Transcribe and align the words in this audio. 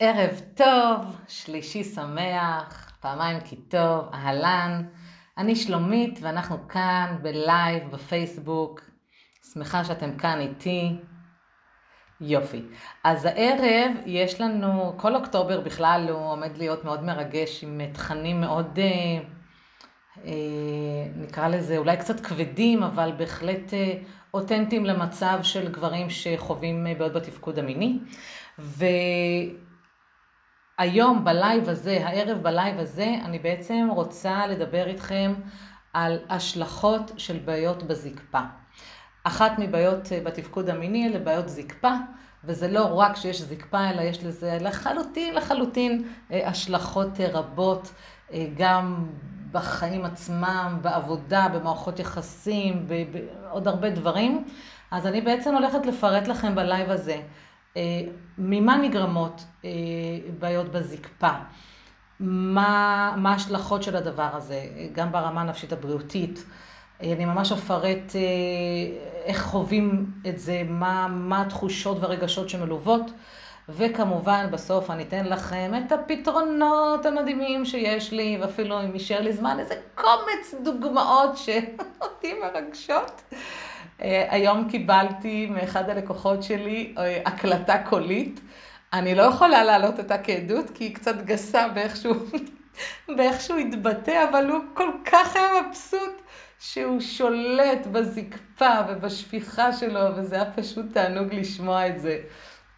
ערב 0.00 0.40
טוב, 0.54 1.16
שלישי 1.28 1.84
שמח, 1.84 2.92
פעמיים 3.00 3.40
כי 3.40 3.56
טוב, 3.56 4.08
אהלן. 4.14 4.82
אני 5.38 5.56
שלומית 5.56 6.18
ואנחנו 6.22 6.68
כאן 6.68 7.16
בלייב 7.22 7.90
בפייסבוק. 7.90 8.80
שמחה 9.52 9.84
שאתם 9.84 10.16
כאן 10.16 10.40
איתי. 10.40 10.96
יופי. 12.20 12.62
אז 13.04 13.24
הערב 13.24 13.92
יש 14.06 14.40
לנו, 14.40 14.94
כל 14.96 15.16
אוקטובר 15.16 15.60
בכלל 15.60 16.08
הוא 16.10 16.32
עומד 16.32 16.58
להיות 16.58 16.84
מאוד 16.84 17.04
מרגש 17.04 17.64
עם 17.64 17.80
תכנים 17.92 18.40
מאוד, 18.40 18.78
אה, 18.78 18.84
אה, 20.24 20.32
נקרא 21.16 21.48
לזה 21.48 21.78
אולי 21.78 21.96
קצת 21.96 22.20
כבדים, 22.20 22.82
אבל 22.82 23.12
בהחלט 23.16 23.74
אה, 23.74 23.94
אותנטיים 24.34 24.86
למצב 24.86 25.38
של 25.42 25.72
גברים 25.72 26.10
שחווים 26.10 26.86
אה, 26.86 26.94
בעיות 26.94 27.12
בתפקוד 27.12 27.58
המיני. 27.58 27.98
ו... 28.58 28.84
היום 30.78 31.24
בלייב 31.24 31.68
הזה, 31.68 31.98
הערב 32.04 32.38
בלייב 32.42 32.78
הזה, 32.78 33.14
אני 33.24 33.38
בעצם 33.38 33.88
רוצה 33.90 34.46
לדבר 34.46 34.86
איתכם 34.86 35.34
על 35.92 36.18
השלכות 36.28 37.12
של 37.16 37.38
בעיות 37.44 37.82
בזקפה. 37.82 38.40
אחת 39.24 39.52
מבעיות 39.58 40.12
אה, 40.12 40.20
בתפקוד 40.24 40.70
המיני 40.70 41.08
אלה 41.08 41.18
בעיות 41.18 41.48
זקפה, 41.48 41.92
וזה 42.44 42.68
לא 42.68 42.84
רק 42.84 43.16
שיש 43.16 43.42
זקפה, 43.42 43.90
אלא 43.90 44.02
יש 44.02 44.24
לזה 44.24 44.58
לחלוטין, 44.60 45.34
לחלוטין 45.34 46.08
אה, 46.32 46.48
השלכות 46.48 47.20
אה, 47.20 47.26
רבות, 47.32 47.92
גם 48.56 49.06
בחיים 49.52 50.04
עצמם, 50.04 50.78
בעבודה, 50.82 51.48
במערכות 51.54 51.98
יחסים, 51.98 52.86
בעוד 53.12 53.68
הרבה 53.68 53.90
דברים. 53.90 54.44
אז 54.90 55.06
אני 55.06 55.20
בעצם 55.20 55.54
הולכת 55.54 55.86
לפרט 55.86 56.28
לכם 56.28 56.54
בלייב 56.54 56.90
הזה 56.90 57.20
ממה 58.38 58.76
נגרמות 58.76 59.44
אה, 59.64 59.70
בעיות 60.38 60.72
בזקפה? 60.72 61.30
מה, 62.20 63.14
ההשלכות 63.24 63.82
של 63.82 63.96
הדבר 63.96 64.28
הזה, 64.32 64.66
גם 64.92 65.12
ברמה 65.12 65.40
הנפשית 65.40 65.72
הבריאותית. 65.72 66.44
אה, 67.02 67.12
אני 67.12 67.24
ממש 67.24 67.52
אפרט 67.52 68.12
איך 69.24 69.42
חווים 69.42 70.06
את 70.28 70.38
זה, 70.38 70.62
מה, 70.68 71.08
מה 71.08 71.42
התחושות 71.42 71.98
והרגשות 72.00 72.48
שמלוות, 72.48 73.10
וכמובן 73.68 74.46
בסוף 74.52 74.90
אני 74.90 75.02
אתן 75.02 75.26
לכם 75.26 75.72
את 75.86 75.92
הפתרונות 75.92 77.06
המדהימים 77.06 77.64
שיש 77.64 78.12
לי, 78.12 78.38
ואפילו 78.40 78.80
אם 78.80 78.92
יישאר 78.92 79.20
לי 79.20 79.32
זמן, 79.32 79.56
איזה 79.60 79.74
קומץ 79.94 80.54
דוגמאות 80.62 81.36
שאותי 81.36 82.34
מרגשות. 82.42 83.22
אה, 84.02 84.26
היום 84.30 84.70
קיבלתי 84.70 85.46
מאחד 85.46 85.90
הלקוחות 85.90 86.42
שלי 86.42 86.94
אה, 86.98 87.22
הקלטה 87.26 87.78
קולית. 87.78 88.40
אני 88.92 89.14
לא 89.14 89.22
יכולה 89.22 89.64
להעלות 89.64 89.98
אותה 89.98 90.18
כעדות, 90.18 90.70
כי 90.74 90.84
היא 90.84 90.94
קצת 90.94 91.22
גסה 91.24 91.68
באיך 91.68 91.89
שהוא, 91.89 92.14
באיך 93.16 93.36
שהוא 93.36 93.56
התבטא, 93.56 94.24
אבל 94.30 94.50
הוא 94.50 94.60
כל 94.74 94.90
כך 95.04 95.36
היה 95.36 95.48
מבסוט 95.68 96.22
שהוא 96.58 97.00
שולט 97.00 97.86
בזקפה 97.92 98.74
ובשפיכה 98.88 99.72
שלו, 99.72 100.00
וזה 100.16 100.34
היה 100.34 100.52
פשוט 100.52 100.86
תענוג 100.92 101.34
לשמוע 101.34 101.88
את 101.88 102.00
זה. 102.00 102.18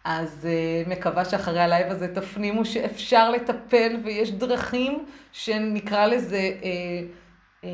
אז 0.03 0.47
uh, 0.47 0.89
מקווה 0.89 1.25
שאחרי 1.25 1.59
הלייב 1.59 1.91
הזה 1.91 2.15
תפנימו 2.15 2.65
שאפשר 2.65 3.29
לטפל 3.29 3.95
ויש 4.03 4.31
דרכים 4.31 5.05
שנקרא 5.31 6.05
לזה... 6.05 6.51
Uh, 6.61 6.65
uh, 7.63 7.67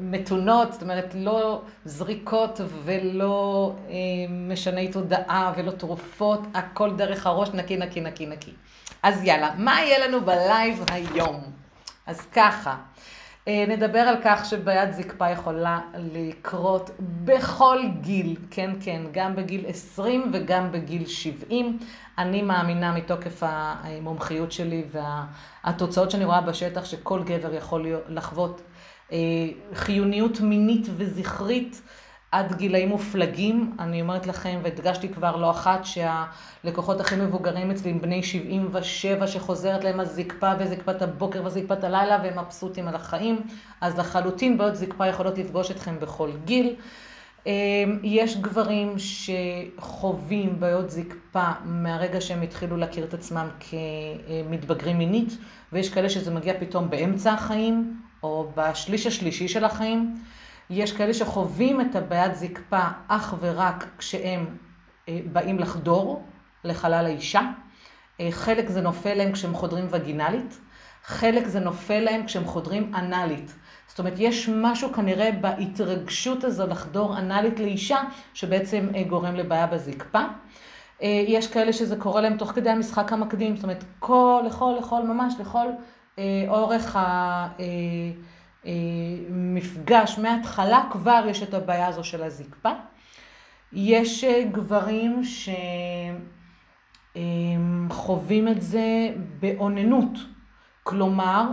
מתונות, 0.00 0.72
זאת 0.72 0.82
אומרת 0.82 1.14
לא 1.14 1.62
זריקות 1.84 2.60
ולא 2.84 3.72
אה, 3.88 3.94
משני 4.30 4.88
תודעה 4.88 5.52
ולא 5.56 5.70
תרופות, 5.70 6.40
הכל 6.54 6.96
דרך 6.96 7.26
הראש 7.26 7.48
נקי 7.48 7.76
נקי 7.76 8.00
נקי 8.00 8.26
נקי. 8.26 8.52
אז 9.02 9.24
יאללה, 9.24 9.50
מה 9.58 9.80
יהיה 9.80 10.08
לנו 10.08 10.20
בלייב 10.20 10.84
היום? 10.88 11.40
אז 12.06 12.20
ככה, 12.20 12.76
אה, 13.48 13.64
נדבר 13.68 13.98
על 13.98 14.16
כך 14.24 14.44
שבעיית 14.44 14.94
זקפה 14.94 15.30
יכולה 15.30 15.80
לקרות 15.94 16.90
בכל 17.00 17.78
גיל, 18.00 18.36
כן 18.50 18.70
כן, 18.80 19.02
גם 19.12 19.36
בגיל 19.36 19.64
20 19.66 20.30
וגם 20.32 20.72
בגיל 20.72 21.06
70. 21.06 21.78
אני 22.18 22.42
מאמינה 22.42 22.92
מתוקף 22.92 23.42
המומחיות 23.42 24.52
שלי 24.52 24.84
והתוצאות 25.64 26.10
שאני 26.10 26.24
רואה 26.24 26.40
בשטח 26.40 26.84
שכל 26.84 27.22
גבר 27.22 27.54
יכול 27.54 27.86
לחוות 28.08 28.62
חיוניות 29.74 30.40
מינית 30.40 30.86
וזכרית 30.96 31.82
עד 32.34 32.56
גילאים 32.56 32.88
מופלגים. 32.88 33.76
אני 33.78 34.00
אומרת 34.00 34.26
לכם, 34.26 34.60
והדגשתי 34.62 35.08
כבר 35.08 35.36
לא 35.36 35.50
אחת, 35.50 35.80
שהלקוחות 35.84 37.00
הכי 37.00 37.16
מבוגרים 37.16 37.70
אצלי 37.70 37.90
הם 37.90 38.00
בני 38.00 38.22
77, 38.22 39.26
שחוזרת 39.26 39.84
להם 39.84 40.00
הזקפה 40.00 40.52
וזקפת 40.58 41.02
הבוקר 41.02 41.42
וזקפת 41.44 41.84
הלילה, 41.84 42.18
והם 42.22 42.38
מבסוטים 42.38 42.88
על 42.88 42.94
החיים. 42.94 43.40
אז 43.80 43.98
לחלוטין 43.98 44.58
בעיות 44.58 44.76
זקפה 44.76 45.06
יכולות 45.06 45.38
לפגוש 45.38 45.70
אתכם 45.70 46.00
בכל 46.00 46.30
גיל. 46.44 46.76
אה, 47.46 47.52
יש 48.02 48.36
גברים 48.36 48.94
שחווים 48.98 50.60
בעיות 50.60 50.90
זקפה 50.90 51.50
מהרגע 51.64 52.20
שהם 52.20 52.42
התחילו 52.42 52.76
להכיר 52.76 53.04
את 53.04 53.14
עצמם 53.14 53.48
כמתבגרים 53.60 54.98
מינית, 54.98 55.36
ויש 55.72 55.88
כאלה 55.88 56.08
שזה 56.08 56.30
מגיע 56.30 56.54
פתאום 56.60 56.90
באמצע 56.90 57.32
החיים, 57.32 57.96
או 58.24 58.46
בשליש 58.56 59.06
השלישי 59.06 59.48
של 59.48 59.64
החיים. 59.64 60.14
יש 60.70 60.92
כאלה 60.92 61.14
שחווים 61.14 61.80
את 61.80 61.96
הבעיית 61.96 62.34
זקפה 62.36 62.82
אך 63.08 63.34
ורק 63.40 63.86
כשהם 63.98 64.56
אה, 65.08 65.20
באים 65.32 65.58
לחדור 65.58 66.24
לחלל 66.64 67.06
האישה. 67.06 67.40
אה, 68.20 68.28
חלק 68.30 68.68
זה 68.68 68.80
נופל 68.80 69.14
להם 69.14 69.32
כשהם 69.32 69.54
חודרים 69.54 69.86
וגינלית, 69.90 70.60
חלק 71.04 71.46
זה 71.46 71.60
נופל 71.60 72.00
להם 72.00 72.26
כשהם 72.26 72.44
חודרים 72.44 72.94
אנלית. 72.94 73.54
זאת 73.88 73.98
אומרת, 73.98 74.14
יש 74.18 74.48
משהו 74.48 74.92
כנראה 74.92 75.32
בהתרגשות 75.32 76.44
הזו 76.44 76.66
לחדור 76.66 77.18
אנלית 77.18 77.60
לאישה, 77.60 77.98
שבעצם 78.34 78.88
אה, 78.94 79.02
גורם 79.02 79.34
לבעיה 79.34 79.66
בזקפה. 79.66 80.22
יש 81.00 81.46
כאלה 81.46 81.72
שזה 81.72 81.96
קורה 81.96 82.20
להם 82.20 82.36
תוך 82.36 82.50
כדי 82.50 82.70
המשחק 82.70 83.12
המקדים, 83.12 83.56
זאת 83.56 83.62
אומרת, 83.62 83.84
כל, 83.98 84.42
לכל, 84.46 84.74
לכל, 84.78 85.02
ממש 85.02 85.34
לכל 85.40 85.66
אורך 86.48 86.98
המפגש, 88.64 90.18
אה, 90.18 90.22
מההתחלה 90.22 90.84
כבר 90.90 91.24
יש 91.28 91.42
את 91.42 91.54
הבעיה 91.54 91.86
הזו 91.86 92.04
של 92.04 92.22
הזקפה. 92.22 92.70
יש 93.72 94.24
אה, 94.24 94.44
גברים 94.52 95.22
שחווים 97.14 98.48
את 98.48 98.62
זה 98.62 99.08
באוננות, 99.40 100.18
כלומר, 100.82 101.44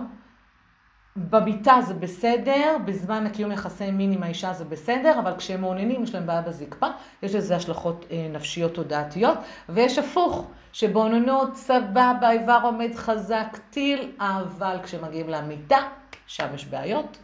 במיטה 1.15 1.77
זה 1.81 1.93
בסדר, 1.93 2.77
בזמן 2.85 3.25
הקיום 3.25 3.51
יחסי 3.51 3.91
מין 3.91 4.11
עם 4.11 4.23
האישה 4.23 4.53
זה 4.53 4.65
בסדר, 4.65 5.19
אבל 5.19 5.33
כשהם 5.37 5.61
מעוננים 5.61 6.03
יש 6.03 6.15
להם 6.15 6.25
בעיה 6.25 6.41
בזקפה, 6.41 6.87
יש 7.23 7.35
לזה 7.35 7.55
השלכות 7.55 8.05
אה, 8.11 8.27
נפשיות 8.33 8.73
תודעתיות, 8.73 9.37
ויש 9.69 9.97
הפוך, 9.97 10.51
שבעוננות 10.73 11.55
סבבה, 11.55 12.27
האיבר 12.27 12.59
עומד 12.63 12.95
חזק, 12.95 13.57
טיל, 13.69 14.11
אבל 14.19 14.77
כשמגיעים 14.83 15.29
למיטה, 15.29 15.87
שם 16.27 16.47
יש 16.55 16.65
בעיות. 16.65 17.17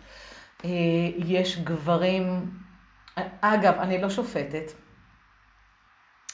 אה, 0.65 0.69
יש 1.17 1.57
גברים, 1.57 2.51
אגב, 3.41 3.73
אני 3.79 4.01
לא 4.01 4.09
שופטת, 4.09 4.71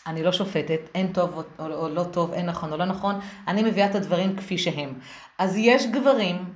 אני 0.08 0.24
לא 0.24 0.32
שופטת, 0.32 0.80
אין 0.96 1.14
טוב 1.14 1.34
או, 1.34 1.44
או, 1.60 1.74
או 1.74 1.90
לא 1.90 2.04
טוב, 2.04 2.34
אין 2.34 2.46
נכון 2.46 2.72
או 2.72 2.78
לא 2.78 2.86
נכון, 2.86 3.20
אני 3.48 3.64
מביאה 3.64 3.90
את 3.90 3.96
הדברים 3.96 4.36
כפי 4.36 4.58
שהם. 4.58 4.94
אז 5.38 5.58
יש 5.58 5.88
גברים 5.88 6.54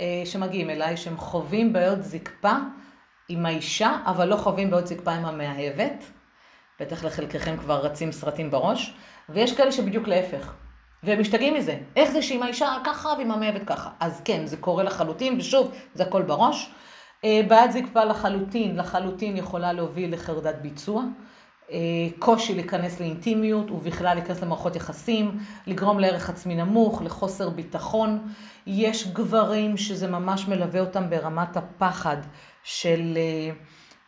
אה, 0.00 0.22
שמגיעים 0.24 0.70
אליי, 0.70 0.96
שהם 0.96 1.16
חווים 1.16 1.72
בעיות 1.72 2.02
זקפה 2.02 2.52
עם 3.28 3.46
האישה, 3.46 3.98
אבל 4.06 4.28
לא 4.28 4.36
חווים 4.36 4.70
בעיות 4.70 4.86
זקפה 4.86 5.12
עם 5.12 5.24
המאהבת. 5.24 6.04
בטח 6.80 7.04
לחלקכם 7.04 7.56
כבר 7.56 7.86
רצים 7.86 8.12
סרטים 8.12 8.50
בראש. 8.50 8.96
ויש 9.28 9.56
כאלה 9.56 9.72
שבדיוק 9.72 10.08
להפך. 10.08 10.52
והם 11.02 11.20
משתגעים 11.20 11.54
מזה. 11.54 11.78
איך 11.96 12.10
זה 12.10 12.22
שעם 12.22 12.42
האישה 12.42 12.76
ככה 12.84 13.08
ועם 13.18 13.30
המאהבת 13.30 13.64
ככה? 13.66 13.90
אז 14.00 14.22
כן, 14.24 14.46
זה 14.46 14.56
קורה 14.56 14.82
לחלוטין, 14.82 15.38
ושוב, 15.38 15.72
זה 15.94 16.02
הכל 16.02 16.22
בראש. 16.22 16.70
אה, 17.24 17.40
בעיית 17.48 17.72
זקפה 17.72 18.04
לחלוטין, 18.04 18.76
לחלוטין 18.76 19.36
יכולה 19.36 19.72
להוביל 19.72 20.14
לחרדת 20.14 20.54
ביצוע. 20.62 21.02
אה, 21.70 21.78
קושי 22.18 22.54
להיכנס 22.54 23.00
לאינטימיות 23.00 23.70
ובכלל 23.70 24.14
להיכנס 24.14 24.42
למערכות 24.42 24.76
יחסים, 24.76 25.38
לגרום 25.66 25.98
לערך 25.98 26.30
עצמי 26.30 26.54
נמוך, 26.54 27.02
לחוסר 27.02 27.50
ביטחון. 27.50 28.32
יש 28.66 29.08
גברים 29.12 29.76
שזה 29.76 30.08
ממש 30.08 30.48
מלווה 30.48 30.80
אותם 30.80 31.10
ברמת 31.10 31.56
הפחד 31.56 32.16
של 32.64 33.18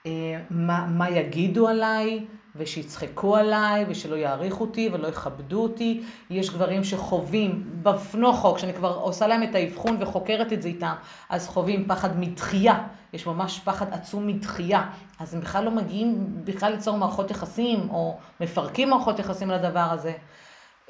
אה, 0.06 0.41
מה, 0.50 0.87
מה 0.87 1.11
יגידו 1.11 1.69
עליי, 1.69 2.26
ושיצחקו 2.58 3.37
עליי, 3.37 3.84
ושלא 3.88 4.16
יעריכו 4.16 4.64
אותי 4.64 4.90
ולא 4.93 5.08
יכבדו 5.08 5.62
אותי. 5.62 6.02
יש 6.31 6.50
גברים 6.50 6.84
שחווים, 6.84 7.64
בפנו 7.82 8.32
חוק, 8.32 8.56
כשאני 8.56 8.75
כבר 8.75 8.94
עושה 8.94 9.26
להם 9.26 9.43
את 9.43 9.55
האבחון 9.55 9.96
וחוקרת 10.00 10.52
את 10.52 10.62
זה 10.62 10.69
איתם, 10.69 10.94
אז 11.28 11.49
חווים 11.49 11.88
פחד 11.88 12.19
מדחייה. 12.19 12.78
יש 13.12 13.26
ממש 13.26 13.60
פחד 13.64 13.93
עצום 13.93 14.26
מדחייה. 14.26 14.90
אז 15.19 15.34
הם 15.34 15.40
בכלל 15.40 15.64
לא 15.64 15.70
מגיעים 15.70 16.26
בכלל 16.44 16.72
ליצור 16.72 16.96
מערכות 16.96 17.31
יחסים, 17.31 17.90
או 17.90 18.19
מפרקים 18.40 18.90
מערכות 18.90 19.19
יחסים 19.19 19.50
לדבר 19.50 19.88
הזה. 19.90 20.12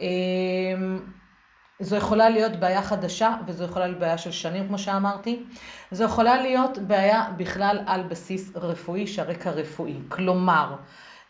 אמ, 0.01 1.01
זו 1.81 1.97
יכולה 1.97 2.29
להיות 2.29 2.57
בעיה 2.57 2.83
חדשה, 2.83 3.37
וזו 3.47 3.65
יכולה 3.65 3.87
להיות 3.87 3.99
בעיה 3.99 4.19
של 4.19 4.31
שנים, 4.31 4.69
כמו 4.69 4.79
שאמרתי. 4.79 5.43
זו 5.91 6.05
יכולה 6.05 6.43
להיות 6.43 6.79
בעיה 6.79 7.25
בכלל 7.37 7.79
על 7.87 8.03
בסיס 8.03 8.57
רפואי, 8.57 9.07
שהרקע 9.07 9.51
רפואי. 9.51 9.95
כלומר, 10.09 10.75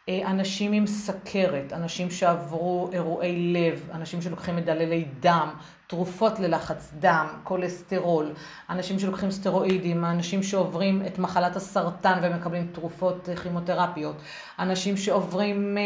אנשים 0.08 0.72
עם 0.72 0.86
סכרת, 0.86 1.72
אנשים 1.72 2.10
שעברו 2.10 2.88
אירועי 2.92 3.52
לב, 3.52 3.88
אנשים 3.92 4.22
שלוקחים 4.22 4.56
מדללי 4.56 5.04
דם, 5.20 5.48
תרופות 5.86 6.38
ללחץ 6.38 6.92
דם, 6.98 7.26
כולסטרול, 7.44 8.32
אנשים 8.70 8.98
שלוקחים 8.98 9.30
סטרואידים, 9.30 10.04
אנשים 10.04 10.42
שעוברים 10.42 11.02
את 11.06 11.18
מחלת 11.18 11.56
הסרטן 11.56 12.18
ומקבלים 12.22 12.66
תרופות 12.72 13.28
כימותרפיות, 13.42 14.16
אנשים 14.58 14.96
שעוברים 14.96 15.78
אה, 15.78 15.82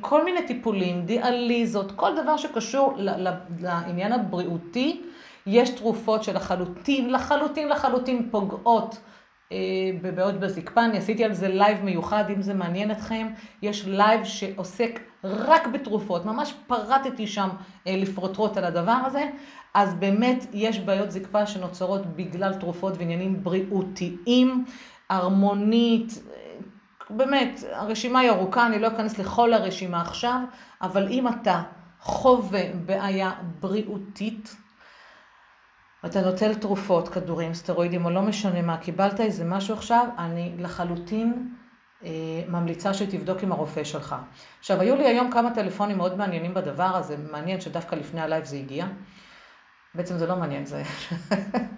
כל 0.00 0.24
מיני 0.24 0.46
טיפולים, 0.46 1.06
דיאליזות, 1.06 1.92
כל 1.92 2.10
דבר 2.22 2.36
שקשור 2.36 2.94
לעניין 3.60 4.12
הבריאותי, 4.12 5.02
יש 5.46 5.70
תרופות 5.70 6.24
שלחלוטין, 6.24 7.12
לחלוטין, 7.12 7.68
לחלוטין 7.68 8.28
פוגעות. 8.30 8.98
אה, 9.52 9.58
בבעיות 10.02 10.40
בזקפה, 10.40 10.84
אני 10.84 10.98
עשיתי 10.98 11.24
על 11.24 11.32
זה 11.32 11.48
לייב 11.48 11.84
מיוחד, 11.84 12.24
אם 12.30 12.42
זה 12.42 12.54
מעניין 12.54 12.90
אתכם. 12.90 13.28
יש 13.62 13.86
לייב 13.86 14.24
שעוסק 14.24 15.00
רק 15.24 15.66
בתרופות, 15.66 16.24
ממש 16.24 16.54
פרטתי 16.66 17.26
שם 17.26 17.48
אה, 17.86 17.96
לפרוטרוט 17.96 18.56
על 18.56 18.64
הדבר 18.64 18.98
הזה. 19.06 19.24
אז 19.74 19.94
באמת 19.94 20.46
יש 20.52 20.80
בעיות 20.80 21.10
זקפה 21.10 21.46
שנוצרות 21.46 22.06
בגלל 22.06 22.54
תרופות 22.54 22.94
ועניינים 22.98 23.44
בריאותיים, 23.44 24.64
ערמונית, 25.10 26.22
אה, 26.32 26.54
באמת, 27.10 27.60
הרשימה 27.72 28.20
היא 28.20 28.30
ארוכה, 28.30 28.66
אני 28.66 28.78
לא 28.78 28.88
אכנס 28.88 29.18
לכל 29.18 29.52
הרשימה 29.52 30.00
עכשיו, 30.00 30.40
אבל 30.82 31.08
אם 31.08 31.28
אתה 31.28 31.62
חווה 32.00 32.62
בעיה 32.86 33.32
בריאותית, 33.60 34.56
אתה 36.06 36.20
נוטל 36.20 36.54
תרופות, 36.54 37.08
כדורים, 37.08 37.54
סטרואידים, 37.54 38.04
או 38.04 38.10
לא 38.10 38.22
משנה 38.22 38.62
מה, 38.62 38.76
קיבלת 38.76 39.20
איזה 39.20 39.44
משהו 39.44 39.74
עכשיו, 39.74 40.08
אני 40.18 40.52
לחלוטין 40.58 41.48
אה, 42.04 42.10
ממליצה 42.48 42.94
שתבדוק 42.94 43.42
עם 43.42 43.52
הרופא 43.52 43.84
שלך. 43.84 44.16
עכשיו, 44.58 44.80
היו 44.80 44.96
לי 44.96 45.06
היום 45.06 45.30
כמה 45.30 45.54
טלפונים 45.54 45.96
מאוד 45.96 46.18
מעניינים 46.18 46.54
בדבר 46.54 46.96
הזה, 46.96 47.16
מעניין 47.30 47.60
שדווקא 47.60 47.94
לפני 47.94 48.20
הלייב 48.20 48.44
זה 48.44 48.56
הגיע. 48.56 48.86
בעצם 49.94 50.18
זה 50.18 50.26
לא 50.26 50.36
מעניין, 50.36 50.66
זה... 50.66 50.82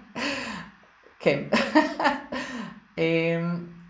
כן. 1.22 1.42
אה, 2.98 3.04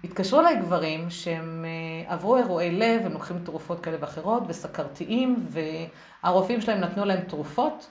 התקשרו 0.04 0.40
אליי 0.40 0.56
גברים 0.56 1.10
שהם 1.10 1.64
אה, 1.64 2.12
עברו 2.12 2.36
אירועי 2.36 2.70
לב, 2.70 3.06
הם 3.06 3.12
לוקחים 3.12 3.38
תרופות 3.44 3.80
כאלה 3.80 3.96
ואחרות, 4.00 4.42
וסכרתיים, 4.48 5.46
והרופאים 5.50 6.60
שלהם 6.60 6.80
נתנו 6.80 7.04
להם 7.04 7.20
תרופות. 7.20 7.90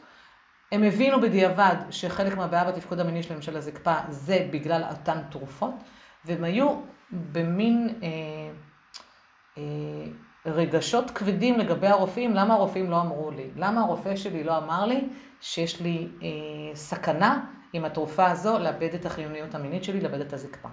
הם 0.75 0.83
הבינו 0.83 1.21
בדיעבד 1.21 1.75
שחלק 1.89 2.37
מהבעיה 2.37 2.63
בתפקוד 2.63 2.99
המיני 2.99 3.23
שלהם 3.23 3.41
של 3.41 3.57
הזקפה 3.57 3.93
זה 4.09 4.47
בגלל 4.51 4.83
אותן 4.91 5.17
תרופות, 5.29 5.73
והם 6.25 6.43
היו 6.43 6.75
במין 7.11 7.99
אה, 8.03 8.07
אה, 9.57 9.63
רגשות 10.45 11.11
כבדים 11.11 11.59
לגבי 11.59 11.87
הרופאים, 11.87 12.35
למה 12.35 12.53
הרופאים 12.53 12.91
לא 12.91 13.01
אמרו 13.01 13.31
לי? 13.31 13.49
למה 13.55 13.81
הרופא 13.81 14.15
שלי 14.15 14.43
לא 14.43 14.57
אמר 14.57 14.85
לי 14.85 15.07
שיש 15.41 15.81
לי 15.81 16.07
אה, 16.23 16.75
סכנה 16.75 17.45
עם 17.73 17.85
התרופה 17.85 18.31
הזו 18.31 18.59
לאבד 18.59 18.93
את 18.95 19.05
החיוניות 19.05 19.55
המינית 19.55 19.83
שלי, 19.83 20.01
לאבד 20.01 20.21
את 20.21 20.33
הזקפה. 20.33 20.69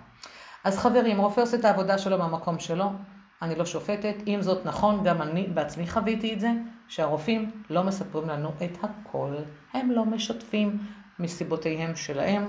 אז 0.64 0.78
חברים, 0.78 1.18
רופא 1.18 1.40
עושה 1.40 1.56
את 1.56 1.64
העבודה 1.64 1.98
שלו 1.98 2.18
מהמקום 2.18 2.58
שלו, 2.58 2.92
אני 3.42 3.54
לא 3.54 3.64
שופטת. 3.64 4.14
אם 4.26 4.38
זאת 4.40 4.66
נכון, 4.66 5.04
גם 5.04 5.22
אני 5.22 5.46
בעצמי 5.46 5.86
חוויתי 5.86 6.34
את 6.34 6.40
זה, 6.40 6.50
שהרופאים 6.88 7.50
לא 7.70 7.84
מספרים 7.84 8.28
לנו 8.28 8.48
את 8.64 8.78
הכל. 8.82 9.34
הם 9.72 9.90
לא 9.90 10.04
משתפים 10.04 10.78
מסיבותיהם 11.18 11.96
שלהם. 11.96 12.48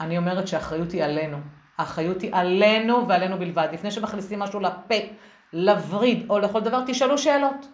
אני 0.00 0.18
אומרת 0.18 0.48
שהאחריות 0.48 0.92
היא 0.92 1.04
עלינו. 1.04 1.36
האחריות 1.78 2.22
היא 2.22 2.30
עלינו 2.34 3.08
ועלינו 3.08 3.38
בלבד. 3.38 3.68
לפני 3.72 3.90
שמכניסים 3.90 4.38
משהו 4.38 4.60
לפה, 4.60 4.94
לווריד 5.52 6.26
או 6.30 6.38
לכל 6.38 6.60
דבר, 6.60 6.82
תשאלו 6.86 7.18
שאלות. 7.18 7.68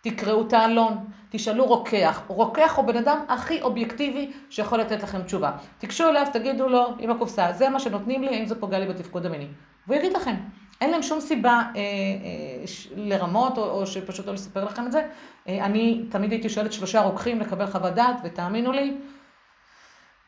תקראו 0.00 0.46
את 0.46 0.52
העלון, 0.52 1.04
תשאלו 1.30 1.64
רוקח. 1.64 2.22
רוקח 2.26 2.74
הוא 2.76 2.84
בן 2.84 2.96
אדם 2.96 3.18
הכי 3.28 3.62
אובייקטיבי 3.62 4.32
שיכול 4.50 4.80
לתת 4.80 5.02
לכם 5.02 5.22
תשובה. 5.22 5.52
תיגשו 5.78 6.08
אליו, 6.08 6.26
תגידו 6.32 6.68
לו 6.68 6.94
עם 6.98 7.10
הקופסה, 7.10 7.52
זה 7.52 7.68
מה 7.68 7.80
שנותנים 7.80 8.22
לי, 8.22 8.36
האם 8.36 8.46
זה 8.46 8.60
פוגע 8.60 8.78
לי 8.78 8.86
בתפקוד 8.86 9.26
המיני. 9.26 9.48
והוא 9.86 9.96
יגיד 9.96 10.12
לכם. 10.12 10.34
אין 10.80 10.90
להם 10.90 11.02
שום 11.02 11.20
סיבה 11.20 11.50
אה, 11.50 11.62
אה, 11.76 12.64
לרמות, 12.96 13.58
או, 13.58 13.70
או 13.70 13.86
שפשוט 13.86 14.26
לא 14.26 14.32
לספר 14.32 14.64
לכם 14.64 14.86
את 14.86 14.92
זה. 14.92 15.08
אה, 15.48 15.64
אני 15.64 16.04
תמיד 16.10 16.32
הייתי 16.32 16.48
שואלת 16.48 16.72
שלושה 16.72 17.00
רוקחים 17.00 17.40
לקבל 17.40 17.66
חוות 17.66 17.94
דעת, 17.94 18.16
ותאמינו 18.24 18.72
לי, 18.72 18.96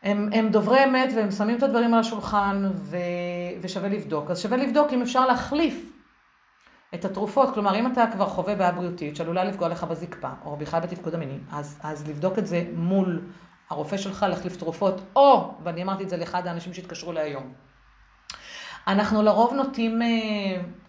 הם, 0.03 0.29
הם 0.33 0.49
דוברי 0.49 0.85
אמת 0.85 1.13
והם 1.17 1.31
שמים 1.31 1.57
את 1.59 1.63
הדברים 1.63 1.95
על 1.95 2.01
השולחן 2.01 2.71
ו, 2.75 2.97
ושווה 3.61 3.89
לבדוק. 3.89 4.31
אז 4.31 4.43
שווה 4.43 4.57
לבדוק 4.57 4.93
אם 4.93 5.03
אפשר 5.03 5.27
להחליף 5.27 5.93
את 6.95 7.05
התרופות, 7.05 7.55
כלומר 7.55 7.77
אם 7.77 7.93
אתה 7.93 8.05
כבר 8.13 8.27
חווה 8.27 8.55
בעיה 8.55 8.73
בריאותית 8.73 9.17
שעלולה 9.17 9.45
לפגוע 9.45 9.69
לך 9.69 9.85
בזקפה, 9.85 10.31
או 10.45 10.57
בכלל 10.57 10.81
בתפקוד 10.81 11.15
המיני, 11.15 11.39
אז, 11.53 11.79
אז 11.83 12.09
לבדוק 12.09 12.39
את 12.39 12.47
זה 12.47 12.65
מול 12.75 13.21
הרופא 13.71 13.97
שלך, 13.97 14.27
להחליף 14.29 14.57
תרופות, 14.57 15.01
או, 15.17 15.55
ואני 15.63 15.83
אמרתי 15.83 16.05
את 16.05 16.09
זה 16.09 16.17
לאחד 16.17 16.47
האנשים 16.47 16.75
שהתקשרו 16.75 17.13
להיום, 17.13 17.53
אנחנו 18.87 19.23
לרוב 19.23 19.55
נוטים, 19.55 20.03
אה, 20.03 20.07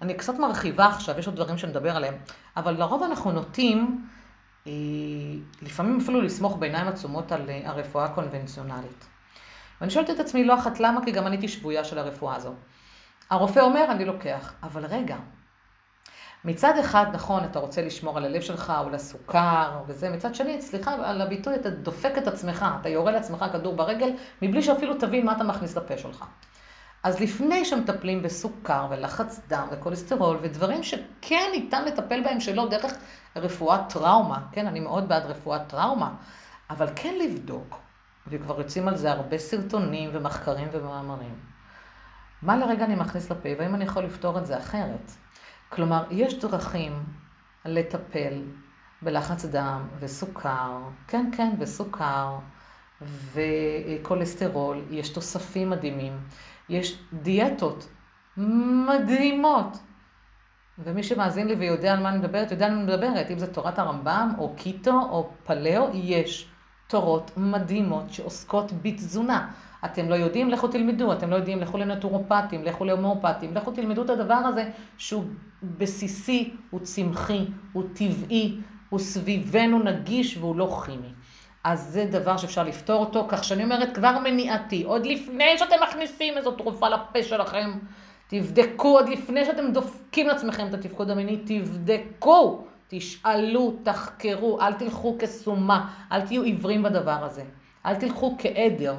אני 0.02 0.14
קצת 0.14 0.40
מרחיבה 0.40 0.86
עכשיו, 0.86 1.20
יש 1.20 1.28
עוד 1.28 1.36
דברים 1.36 1.58
שנדבר 1.58 1.96
עליהם, 1.96 2.16
אבל 2.58 2.74
לרוב 2.80 3.04
אנחנו 3.04 3.32
נוטים 3.32 4.08
אה, 4.68 4.72
לפעמים 5.62 5.98
אפילו 6.02 6.22
לסמוך 6.22 6.58
בעיניים 6.58 6.88
עצומות 6.88 7.32
על 7.32 7.50
אה, 7.50 7.62
הרפואה 7.66 8.06
הקונבנציונלית. 8.06 9.08
ואני 9.82 9.92
שואלת 9.92 10.10
את 10.10 10.20
עצמי 10.20 10.44
לא 10.44 10.56
אחת 10.56 10.80
למה, 10.80 11.06
כי 11.06 11.12
גם 11.12 11.28
אני 11.28 11.36
הייתי 11.36 11.48
שבויה 11.48 11.84
של 11.84 11.98
הרפואה 11.98 12.36
הזו. 12.36 12.54
הרופא 13.30 13.60
אומר, 13.60 13.86
אני 13.92 14.06
לוקח, 14.06 14.54
אבל 14.64 14.86
רגע, 14.86 15.18
מצד 16.46 16.78
אחד, 16.80 17.06
נכון, 17.14 17.44
אתה 17.44 17.60
רוצה 17.60 17.82
לשמור 17.82 18.18
על 18.18 18.26
הלב 18.26 18.42
שלך, 18.42 18.74
או 18.80 18.90
לסוכר, 18.90 19.84
וזה, 19.88 20.10
מצד 20.10 20.36
שני, 20.36 20.62
סליחה 20.62 20.92
על 20.94 21.22
הביטוי, 21.22 21.56
אתה 21.56 21.70
דופק 21.70 22.14
את 22.18 22.28
עצמך, 22.28 22.66
אתה 22.82 22.90
יורה 22.90 23.12
לעצמך 23.12 23.46
כדור 23.52 23.76
ברגל, 23.76 24.10
מבלי 24.42 24.62
שאפילו 24.62 24.94
תבין 24.94 25.26
מה 25.26 25.32
אתה 25.32 25.44
מכניס 25.44 25.78
לפה 25.78 25.98
שלך. 25.98 26.26
אז 27.08 27.20
לפני 27.20 27.66
שמטפלים 27.66 28.22
בסוכר 28.22 28.88
ולחץ 28.90 29.42
דם 29.48 29.68
וכולסטרול 29.72 30.38
ודברים 30.42 30.84
שכן 30.84 31.50
ניתן 31.52 31.86
לטפל 31.86 32.24
בהם 32.24 32.40
שלא 32.40 32.68
דרך 32.70 32.94
רפואת 33.36 33.80
טראומה, 33.90 34.40
כן, 34.52 34.68
אני 34.68 34.80
מאוד 34.80 35.10
בעד 35.10 35.26
רפואת 35.26 35.62
טראומה, 35.68 36.16
אבל 36.70 36.88
כן 36.96 37.16
לבדוק, 37.16 37.80
וכבר 38.28 38.60
יוצאים 38.60 38.88
על 38.88 38.98
זה 38.98 39.12
הרבה 39.12 39.38
סרטונים 39.38 40.10
ומחקרים 40.14 40.68
ומאמרים, 40.72 41.36
מה 42.42 42.58
לרגע 42.58 42.86
אני 42.86 42.96
מכניס 42.96 43.32
לפה 43.32 43.50
והאם 43.60 43.76
אני 43.76 43.84
יכול 43.84 44.04
לפתור 44.04 44.38
את 44.38 44.46
זה 44.46 44.58
אחרת. 44.58 45.12
כלומר, 45.70 46.04
יש 46.12 46.40
דרכים 46.40 47.04
לטפל 47.66 48.42
בלחץ 49.02 49.46
דם 49.46 49.88
וסוכר, 50.00 50.80
כן, 51.08 51.30
כן, 51.38 51.50
וסוכר 51.60 52.38
וכולסטרול, 53.34 54.82
יש 54.90 55.10
תוספים 55.10 55.70
מדהימים. 55.70 56.18
יש 56.70 56.98
דיאטות 57.14 57.88
מדהימות. 58.38 59.78
ומי 60.80 61.04
שמאזין 61.04 61.48
לי 61.48 61.56
ויודע 61.56 61.94
על 61.94 62.00
מה 62.00 62.10
אני 62.10 62.18
מדברת, 62.18 62.52
יודע 62.52 62.66
על 62.66 62.72
מה 62.72 62.78
אני 62.78 62.86
מדברת. 62.86 63.32
אם 63.32 63.40
זה 63.40 63.54
תורת 63.54 63.80
הרמב"ם, 63.80 64.32
או 64.38 64.54
קיטו, 64.56 65.02
או 65.10 65.30
פלאו, 65.44 65.90
יש 65.94 66.48
תורות 66.88 67.32
מדהימות 67.38 68.14
שעוסקות 68.14 68.72
בתזונה. 68.82 69.52
אתם 69.86 70.10
לא 70.10 70.16
יודעים, 70.16 70.50
לכו 70.50 70.68
תלמדו. 70.68 71.14
אתם 71.14 71.30
לא 71.30 71.36
יודעים, 71.36 71.60
לכו 71.60 71.78
לנטורופטים, 71.78 72.64
לכו 72.64 72.86
להומואופטים, 72.86 73.56
לכו 73.56 73.72
תלמדו 73.72 74.04
את 74.04 74.10
הדבר 74.10 74.34
הזה 74.34 74.70
שהוא 74.98 75.24
בסיסי, 75.64 76.54
הוא 76.70 76.80
צמחי, 76.80 77.46
הוא 77.74 77.84
טבעי, 77.94 78.58
הוא 78.90 79.00
סביבנו 79.00 79.80
נגיש 79.80 80.38
והוא 80.38 80.56
לא 80.56 80.82
כימי. 80.86 81.14
אז 81.64 81.84
זה 81.84 82.06
דבר 82.12 82.38
שאפשר 82.38 82.64
לפתור 82.64 83.00
אותו, 83.06 83.26
כך 83.30 83.44
שאני 83.44 83.64
אומרת 83.64 83.96
כבר 83.96 84.20
מניעתי, 84.24 84.84
עוד 84.84 85.06
לפני 85.06 85.58
שאתם 85.58 85.76
מכניסים 85.84 86.38
איזו 86.38 86.52
תרופה 86.52 86.90
לפה 86.90 87.24
שלכם, 87.24 87.72
תבדקו, 88.28 88.88
עוד 88.88 89.10
לפני 89.10 89.46
שאתם 89.46 89.72
דופקים 89.72 90.28
לעצמכם 90.28 90.68
את 90.68 90.74
התפקוד 90.74 91.10
המיני, 91.10 91.38
תבדקו, 91.38 92.64
תשאלו, 92.88 93.76
תחקרו, 93.84 94.62
אל 94.62 94.74
תלכו 94.74 95.16
כסומה, 95.20 95.94
אל 96.12 96.22
תהיו 96.22 96.44
עיוורים 96.44 96.84
בדבר 96.84 97.24
הזה, 97.24 97.44
אל 97.86 97.96
תלכו 97.96 98.36
כעדר. 98.40 98.96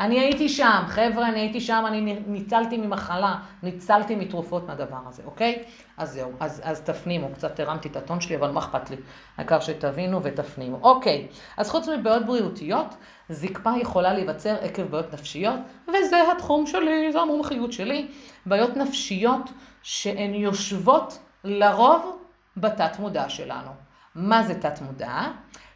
אני 0.00 0.20
הייתי 0.20 0.48
שם, 0.48 0.82
חבר'ה, 0.86 1.28
אני 1.28 1.40
הייתי 1.40 1.60
שם, 1.60 1.84
אני 1.86 2.20
ניצלתי 2.26 2.76
ממחלה, 2.76 3.36
ניצלתי 3.62 4.14
מתרופות 4.14 4.66
מהדבר 4.66 4.98
הזה, 5.08 5.22
אוקיי? 5.26 5.62
אז 5.96 6.12
זהו, 6.12 6.32
אז, 6.40 6.60
אז 6.64 6.80
תפנימו, 6.80 7.28
קצת 7.34 7.60
הרמתי 7.60 7.88
את 7.88 7.96
הטון 7.96 8.20
שלי, 8.20 8.36
אבל 8.36 8.50
מה 8.50 8.60
אכפת 8.60 8.90
לי? 8.90 8.96
העיקר 9.36 9.60
שתבינו 9.60 10.22
ותפנימו. 10.22 10.78
אוקיי, 10.82 11.28
אז 11.56 11.70
חוץ 11.70 11.88
מבעיות 11.88 12.26
בריאותיות, 12.26 12.94
זקפה 13.28 13.70
יכולה 13.80 14.12
להיווצר 14.12 14.56
עקב 14.60 14.82
בעיות 14.82 15.12
נפשיות, 15.12 15.60
וזה 15.88 16.32
התחום 16.32 16.66
שלי, 16.66 17.12
זו 17.12 17.22
המומחיות 17.22 17.72
שלי. 17.72 18.08
בעיות 18.46 18.76
נפשיות 18.76 19.50
שהן 19.82 20.34
יושבות 20.34 21.18
לרוב 21.44 22.18
בתת 22.56 22.98
מודע 22.98 23.28
שלנו. 23.28 23.70
מה 24.14 24.42
זה 24.42 24.60
תת 24.60 24.80
מודע? 24.82 25.22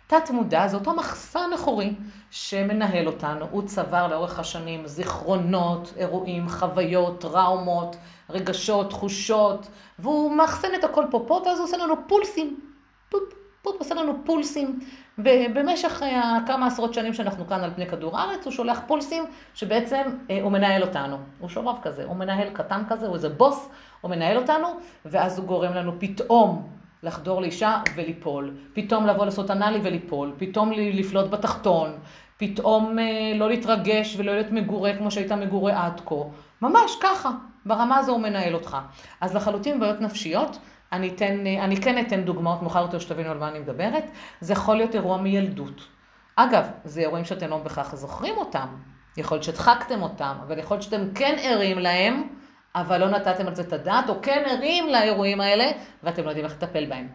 תת 0.07 0.31
מודע 0.31 0.69
זה 0.69 0.77
אותו 0.77 0.95
מחסן 0.95 1.51
אחורי 1.55 1.95
שמנהל 2.31 3.07
אותנו. 3.07 3.47
הוא 3.51 3.63
צבר 3.67 4.09
לאורך 4.09 4.39
השנים 4.39 4.87
זיכרונות, 4.87 5.93
אירועים, 5.97 6.49
חוויות, 6.49 7.21
טראומות, 7.21 7.97
רגשות, 8.31 8.91
תחושות, 8.91 9.67
והוא 9.99 10.33
מאחסן 10.33 10.69
את 10.79 10.85
הכל 10.85 11.05
פה 11.11 11.25
פה, 11.27 11.43
ואז 11.47 11.59
הוא 11.59 11.65
עושה 11.67 11.77
לנו 11.77 11.95
פולסים. 12.09 12.61
פופ, 13.09 13.21
פופ, 13.63 13.77
עושה 13.79 13.95
לנו 13.95 14.13
פולסים. 14.25 14.81
ובמשך 15.19 16.03
אה, 16.03 16.39
כמה 16.47 16.67
עשרות 16.67 16.95
שנים 16.95 17.15
שאנחנו 17.15 17.47
כאן 17.47 17.61
על 17.61 17.71
פני 17.75 17.87
כדור 17.87 18.19
הארץ, 18.19 18.45
הוא 18.45 18.53
שולח 18.53 18.81
פולסים 18.87 19.25
שבעצם 19.55 20.03
אה, 20.31 20.43
הוא 20.43 20.53
מנהל 20.53 20.83
אותנו. 20.83 21.17
הוא 21.39 21.49
שורב 21.49 21.79
כזה, 21.83 22.05
הוא 22.05 22.17
מנהל 22.17 22.51
קטן 22.51 22.83
כזה, 22.89 23.07
הוא 23.07 23.15
איזה 23.15 23.29
בוס, 23.29 23.69
הוא 24.01 24.11
מנהל 24.11 24.37
אותנו, 24.37 24.69
ואז 25.05 25.39
הוא 25.39 25.47
גורם 25.47 25.73
לנו 25.73 25.93
פתאום 25.99 26.69
לחדור 27.05 27.41
לאישה 27.41 27.81
וליפול, 27.95 28.57
פתאום 28.73 29.07
לבוא 29.07 29.25
לעשות 29.25 29.51
אנאלי 29.51 29.79
וליפול, 29.83 30.33
פתאום 30.39 30.73
לפלוט 30.73 31.31
בתחתון, 31.31 31.93
פתאום 32.37 32.99
אה, 32.99 33.33
לא 33.39 33.49
להתרגש 33.49 34.15
ולא 34.19 34.33
להיות 34.33 34.51
מגורה 34.51 34.97
כמו 34.99 35.11
שהיית 35.11 35.33
מגורה 35.33 35.87
עד 35.87 36.01
כה. 36.07 36.15
ממש 36.63 36.97
ככה, 37.03 37.31
ברמה 37.67 37.97
הזו 37.97 38.13
הוא 38.13 38.21
מנהל 38.21 38.55
אותך. 38.55 38.77
אז 39.21 39.37
לחלוטין 39.37 39.81
בעיות 39.81 40.01
נפשיות, 40.01 40.59
אני, 40.93 41.09
אתן, 41.09 41.47
אה, 41.47 41.65
אני 41.65 41.77
כן 41.77 42.07
אתן 42.07 42.23
דוגמאות 42.23 42.63
מאוחר 42.63 42.83
יותר 42.83 42.99
שתבינו 42.99 43.31
על 43.31 43.39
מה 43.39 43.49
אני 43.49 43.59
מדברת. 43.59 44.11
זה 44.41 44.53
יכול 44.53 44.77
להיות 44.77 44.95
אירוע 44.95 45.17
מילדות. 45.17 45.87
אגב, 46.37 46.67
זה 46.85 47.01
אירועים 47.01 47.25
שאתם 47.25 47.51
לא 47.51 47.59
בהכרח 47.59 47.95
זוכרים 47.95 48.37
אותם. 48.37 48.67
יכול 49.17 49.35
להיות 49.35 49.45
שהדחקתם 49.45 50.03
אותם, 50.03 50.37
אבל 50.47 50.59
יכול 50.59 50.75
להיות 50.75 50.83
שאתם 50.83 51.15
כן 51.15 51.37
ערים 51.39 51.79
להם. 51.79 52.23
אבל 52.75 53.01
לא 53.01 53.09
נתתם 53.09 53.47
על 53.47 53.55
זה 53.55 53.63
את 53.63 53.73
הדעת, 53.73 54.09
או 54.09 54.15
כן 54.23 54.43
ערים 54.47 54.89
לאירועים 54.89 55.41
האלה, 55.41 55.65
ואתם 56.03 56.25
לא 56.25 56.29
יודעים 56.29 56.45
איך 56.45 56.55
לטפל 56.55 56.87
בהם. 56.87 57.09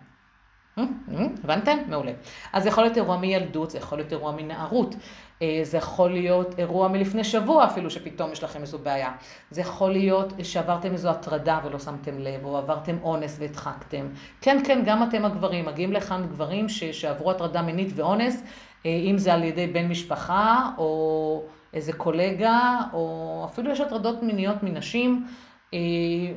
אה? 0.78 0.84
אה? 1.18 1.25
הבנתם? 1.44 1.78
מעולה. 1.88 2.12
אז 2.54 2.63
זה 2.63 2.70
יכול 2.70 2.84
להיות 2.84 2.98
אירוע 2.98 3.18
מילדות, 3.18 3.70
זה 3.70 3.78
יכול 3.78 3.98
להיות 3.98 4.12
אירוע 4.12 4.32
מנערות, 4.32 4.96
אה, 5.42 5.60
זה 5.63 5.78
יכול 5.78 6.12
להיות 6.12 6.60
אירוע 6.60 6.88
מלפני 6.88 7.24
שבוע 7.24 7.66
אפילו, 7.66 7.89
שפתאום 7.89 8.32
יש 8.32 8.44
לכם 8.44 8.62
איזו 8.62 8.80
בעיה. 8.80 9.12
זה 9.51 9.62
יכול 9.62 9.92
להיות 9.92 10.34
שעברתם 10.44 10.94
איזו 10.94 11.10
הטרדה 11.10 11.60
ולא 11.63 11.80
שמתם 11.80 12.20
לב, 12.20 12.46
או 12.46 12.58
עברתם 12.58 12.98
אונס 13.04 13.38
והדחקתם. 13.39 14.08
כן, 14.42 14.62
כן, 14.66 14.82
גם 14.86 15.04
אתם 15.04 15.25
הגברים, 15.25 15.66
מגיעים 15.66 15.94
לכאן 15.94 16.28
גברים 16.30 16.70
ש- 16.70 16.84
שעברו 16.84 17.32
הטרדה 17.32 17.62
מינית 17.62 17.92
ואונס, 17.96 18.44
אם 18.86 19.16
זה 19.18 19.34
על 19.34 19.44
ידי 19.44 19.68
בן 19.68 19.88
משפחה, 19.88 20.70
או 20.78 21.44
איזה 21.74 21.94
קולגה, 21.94 22.80
או 22.94 23.48
אפילו 23.51 23.72
יש 23.72 23.80
הטרדות 23.80 24.24
מיניות 24.24 24.63
מנשים. 24.63 25.28
אה, 25.74 25.80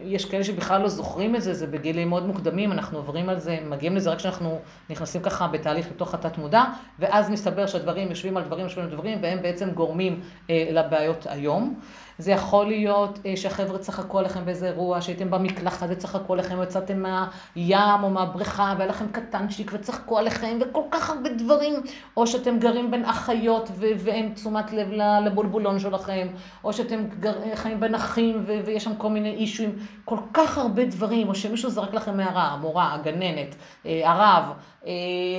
יש 0.05 0.25
כאלה 0.25 0.45
שבכלל 0.45 0.83
לא 0.83 0.89
זוכרים 0.89 1.37
את 1.37 1.43
זה, 1.43 1.55
זה 1.55 1.67
בגילים 1.67 2.09
מאוד 2.09 2.27
מוקדמים, 2.27 2.73
אנחנו 2.73 2.99
עוברים 2.99 3.29
על 3.29 3.39
זה, 3.39 3.59
מגיעים 3.67 3.97
לזה 3.97 4.11
רק 4.11 4.19
כשאנחנו 4.19 4.61
נכנסים 4.91 5.23
ככה 5.23 5.49
בתהליך 5.49 5.87
לתוך 5.91 6.15
התת 6.15 6.39
מודע, 6.39 6.65
ואז 6.99 7.31
מסתבר 7.31 7.67
שהדברים 7.67 8.11
יושבים 8.11 8.37
על 8.37 8.45
דברים, 8.45 8.65
יושבים 8.65 8.85
על 8.85 8.91
דברים, 8.91 9.19
והם 9.23 9.43
בעצם 9.43 9.71
גורמים 9.71 10.21
אה, 10.51 10.69
לבעיות 10.73 11.27
היום. 11.31 11.81
זה 12.19 12.33
יכול 12.33 12.67
להיות 12.67 13.19
אה, 13.27 13.37
שהחבר'ה 13.37 13.79
צחקו 13.79 14.19
עליכם 14.19 14.45
באיזה 14.45 14.67
אירוע, 14.67 15.01
שהייתם 15.01 15.31
במקלחת 15.31 15.87
וצחקו 15.91 16.33
עליכם, 16.33 16.63
יצאתם 16.63 17.03
מהים 17.03 18.03
או 18.05 18.11
מהבריכה, 18.11 18.75
והיה 18.79 18.91
לכם 18.91 19.07
קטנצ'יק 19.13 19.71
וצחקו 19.75 20.19
עליכם, 20.19 20.59
וכל 20.61 20.83
כך 20.91 21.11
הרבה 21.11 21.31
דברים, 21.31 21.75
או 22.17 22.27
שאתם 22.27 22.59
גרים 22.59 22.91
בין 22.91 23.05
אחיות 23.05 23.69
ו- 23.77 23.87
ואין 23.99 24.33
תשומת 24.35 24.73
לב 24.73 24.89
לבולבולון 25.25 25.79
שלכם, 25.79 26.29
או 26.65 26.73
שאתם 26.73 27.05
גר- 27.21 27.55
חיים 27.55 27.81
בין 27.81 27.95
אחים 27.95 28.43
ו- 28.47 28.61
ויש 28.65 28.85
שם 28.85 28.95
כל 28.97 29.09
מיני 29.11 29.31
אישויים, 29.35 29.75
כל 30.05 30.19
כך 30.35 30.59
הרבה 30.59 30.85
דברים, 30.85 31.29
או 31.29 31.35
שמישהו 31.35 31.71
זרק 31.71 31.95
לכם 31.95 32.17
מערה, 32.17 32.43
המורה, 32.49 32.95
הגננת, 32.95 33.55
אה, 33.87 34.11
הרב, 34.11 34.53
אה, 34.87 34.93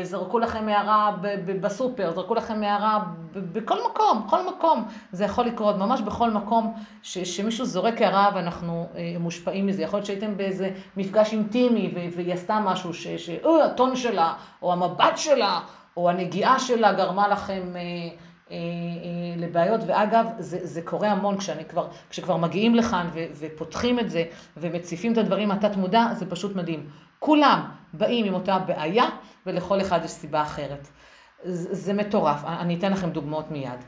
זרקו 0.04 0.40
לכם 0.40 0.66
מערה 0.66 1.12
בסופר, 1.62 2.12
זרקו 2.12 2.36
לכם 2.36 2.60
מערה 2.60 3.00
בכל 3.34 3.78
מקום, 3.90 4.24
בכל 4.28 4.48
מקום. 4.48 4.84
זה 5.12 5.26
יכול 5.26 5.46
לקרות 5.46 5.78
ממש 5.78 6.02
בכל 6.02 6.32
מקום 6.32 6.63
ש, 7.04 7.18
שמישהו 7.18 7.66
זורק 7.66 8.02
הערה 8.02 8.30
ואנחנו 8.36 8.88
אה, 8.96 9.16
מושפעים 9.20 9.68
מזה. 9.68 9.84
יכול 9.84 9.98
להיות 9.98 10.06
שהייתם 10.06 10.38
באיזה 10.38 10.70
מפגש 10.98 11.34
אינטימי 11.34 11.94
והיא 12.16 12.34
עשתה 12.34 12.60
משהו, 12.60 12.94
שהטון 12.94 13.90
אה, 13.90 13.96
שלה, 13.96 14.34
או 14.62 14.74
המבט 14.74 15.18
שלה, 15.18 15.60
או 15.98 16.10
הנגיעה 16.10 16.60
שלה 16.60 16.94
גרמה 16.94 17.28
לכם... 17.28 17.74
אה, 17.76 17.82
אה, 18.52 18.58
אה, 18.58 19.36
לבעיות, 19.38 19.82
ואגב, 19.88 20.26
זה, 20.40 20.60
זה 20.62 20.82
קורה 20.82 21.12
המון 21.12 21.38
כשאני 21.38 21.66
כבר, 21.66 21.88
כשכבר 22.10 22.38
מגיעים 22.38 22.76
לכאן 22.76 23.10
ו, 23.14 23.26
ופותחים 23.40 24.00
את 24.00 24.10
זה 24.10 24.24
ומציפים 24.58 25.14
את 25.14 25.18
הדברים 25.18 25.50
מהתת 25.50 25.76
מודע, 25.76 26.08
זה 26.14 26.30
פשוט 26.30 26.56
מדהים. 26.56 26.90
כולם 27.20 27.70
באים 27.94 28.26
עם 28.26 28.34
אותה 28.34 28.60
בעיה, 28.60 29.06
ולכל 29.46 29.82
אחד 29.82 30.00
יש 30.06 30.12
סיבה 30.12 30.42
אחרת. 30.42 30.88
זה, 31.44 31.76
זה 31.76 31.94
מטורף, 31.94 32.44
אני 32.46 32.76
אתן 32.76 32.92
לכם 32.92 33.10
דוגמאות 33.10 33.52
מיד. 33.52 33.80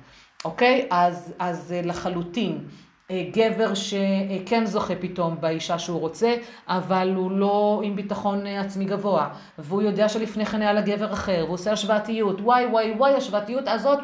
אוקיי? 0.46 0.88
אז, 0.92 1.34
אז 1.40 1.72
אה, 1.72 1.82
לחלוטין, 1.84 2.68
גבר 3.12 3.74
שכן 3.74 4.66
זוכה 4.66 4.96
פתאום 4.96 5.38
באישה 5.40 5.80
שהוא 5.80 6.00
רוצה, 6.00 6.36
אבל 6.68 7.14
הוא 7.16 7.32
לא 7.32 7.82
עם 7.84 7.96
ביטחון 7.96 8.48
עצמי 8.48 8.86
גבוה, 8.86 9.30
והוא 9.58 9.82
יודע 9.82 10.10
שלפני 10.10 10.46
כן 10.46 10.62
היה 10.62 10.74
לגבר 10.74 11.14
אחר, 11.14 11.42
והוא 11.44 11.54
עושה 11.54 11.72
השוואתיות, 11.72 12.42
וואי 12.42 12.66
וואי 12.66 12.92
וואי, 12.98 13.14
השוואתיות 13.14 13.68
הזאת 13.68 14.00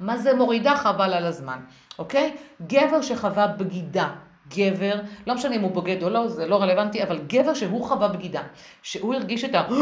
מה 0.00 0.18
זה 0.18 0.34
מורידה? 0.34 0.76
חבל 0.76 1.12
על 1.12 1.26
הזמן, 1.26 1.58
אוקיי? 1.98 2.36
גבר 2.66 3.02
שחווה 3.02 3.46
בגידה, 3.46 4.08
גבר, 4.48 4.94
לא 5.26 5.34
משנה 5.34 5.56
אם 5.56 5.60
הוא 5.60 5.70
בוגד 5.70 6.02
או 6.02 6.10
לא, 6.10 6.28
זה 6.28 6.46
לא 6.46 6.62
רלוונטי, 6.62 7.02
אבל 7.02 7.18
גבר 7.26 7.54
שהוא 7.54 7.84
חווה 7.84 8.08
בגידה, 8.08 8.42
שהוא 8.82 9.14
הרגיש 9.14 9.44
את 9.44 9.54
ה... 9.54 9.68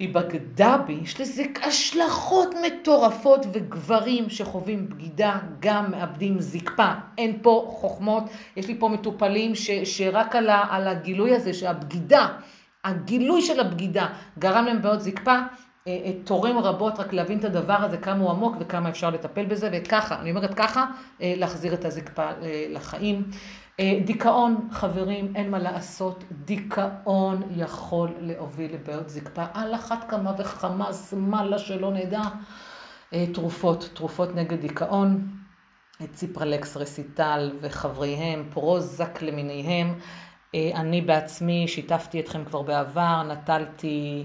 היא 0.00 0.14
בגדה 0.14 0.76
בי, 0.86 0.92
יש 1.02 1.20
לזה 1.20 1.44
השלכות 1.62 2.54
מטורפות, 2.66 3.46
וגברים 3.52 4.30
שחווים 4.30 4.88
בגידה 4.88 5.38
גם 5.60 5.90
מאבדים 5.90 6.40
זקפה. 6.40 6.92
אין 7.18 7.38
פה 7.42 7.74
חוכמות, 7.80 8.24
יש 8.56 8.68
לי 8.68 8.76
פה 8.78 8.88
מטופלים 8.88 9.54
ש, 9.54 9.70
שרק 9.70 10.36
על, 10.36 10.48
ה, 10.48 10.66
על 10.70 10.88
הגילוי 10.88 11.34
הזה 11.34 11.54
שהבגידה, 11.54 12.28
הגילוי 12.84 13.42
של 13.42 13.60
הבגידה 13.60 14.06
גרם 14.38 14.64
להם 14.64 14.82
בעיות 14.82 15.00
זקפה, 15.00 15.32
אה, 15.34 15.42
אה, 15.86 16.12
תורם 16.24 16.58
רבות 16.58 17.00
רק 17.00 17.12
להבין 17.12 17.38
את 17.38 17.44
הדבר 17.44 17.76
הזה, 17.76 17.96
כמה 17.96 18.22
הוא 18.22 18.30
עמוק 18.30 18.56
וכמה 18.60 18.88
אפשר 18.88 19.10
לטפל 19.10 19.44
בזה, 19.44 19.70
וככה, 19.72 20.20
אני 20.20 20.30
אומרת 20.30 20.54
ככה, 20.54 20.86
אה, 21.22 21.34
להחזיר 21.36 21.74
את 21.74 21.84
הזקפה 21.84 22.30
לחיים. 22.70 23.22
דיכאון, 24.04 24.68
חברים, 24.72 25.32
אין 25.36 25.50
מה 25.50 25.58
לעשות, 25.58 26.24
דיכאון 26.44 27.42
יכול 27.50 28.08
להוביל 28.20 28.74
לבעיות 28.74 29.08
זקפה, 29.08 29.44
על 29.54 29.74
אחת 29.74 30.10
כמה 30.10 30.32
וכמה, 30.38 30.92
שמאלה 30.92 31.58
שלא 31.58 31.92
נדע. 31.92 32.22
תרופות, 33.34 33.90
תרופות 33.94 34.34
נגד 34.34 34.60
דיכאון, 34.60 35.28
ציפרלקס, 36.12 36.76
רסיטל 36.76 37.50
וחבריהם, 37.60 38.48
פרוזק 38.50 39.22
למיניהם. 39.22 39.94
אני 40.54 41.00
בעצמי 41.00 41.68
שיתפתי 41.68 42.20
אתכם 42.20 42.44
כבר 42.44 42.62
בעבר, 42.62 43.22
נטלתי... 43.22 44.24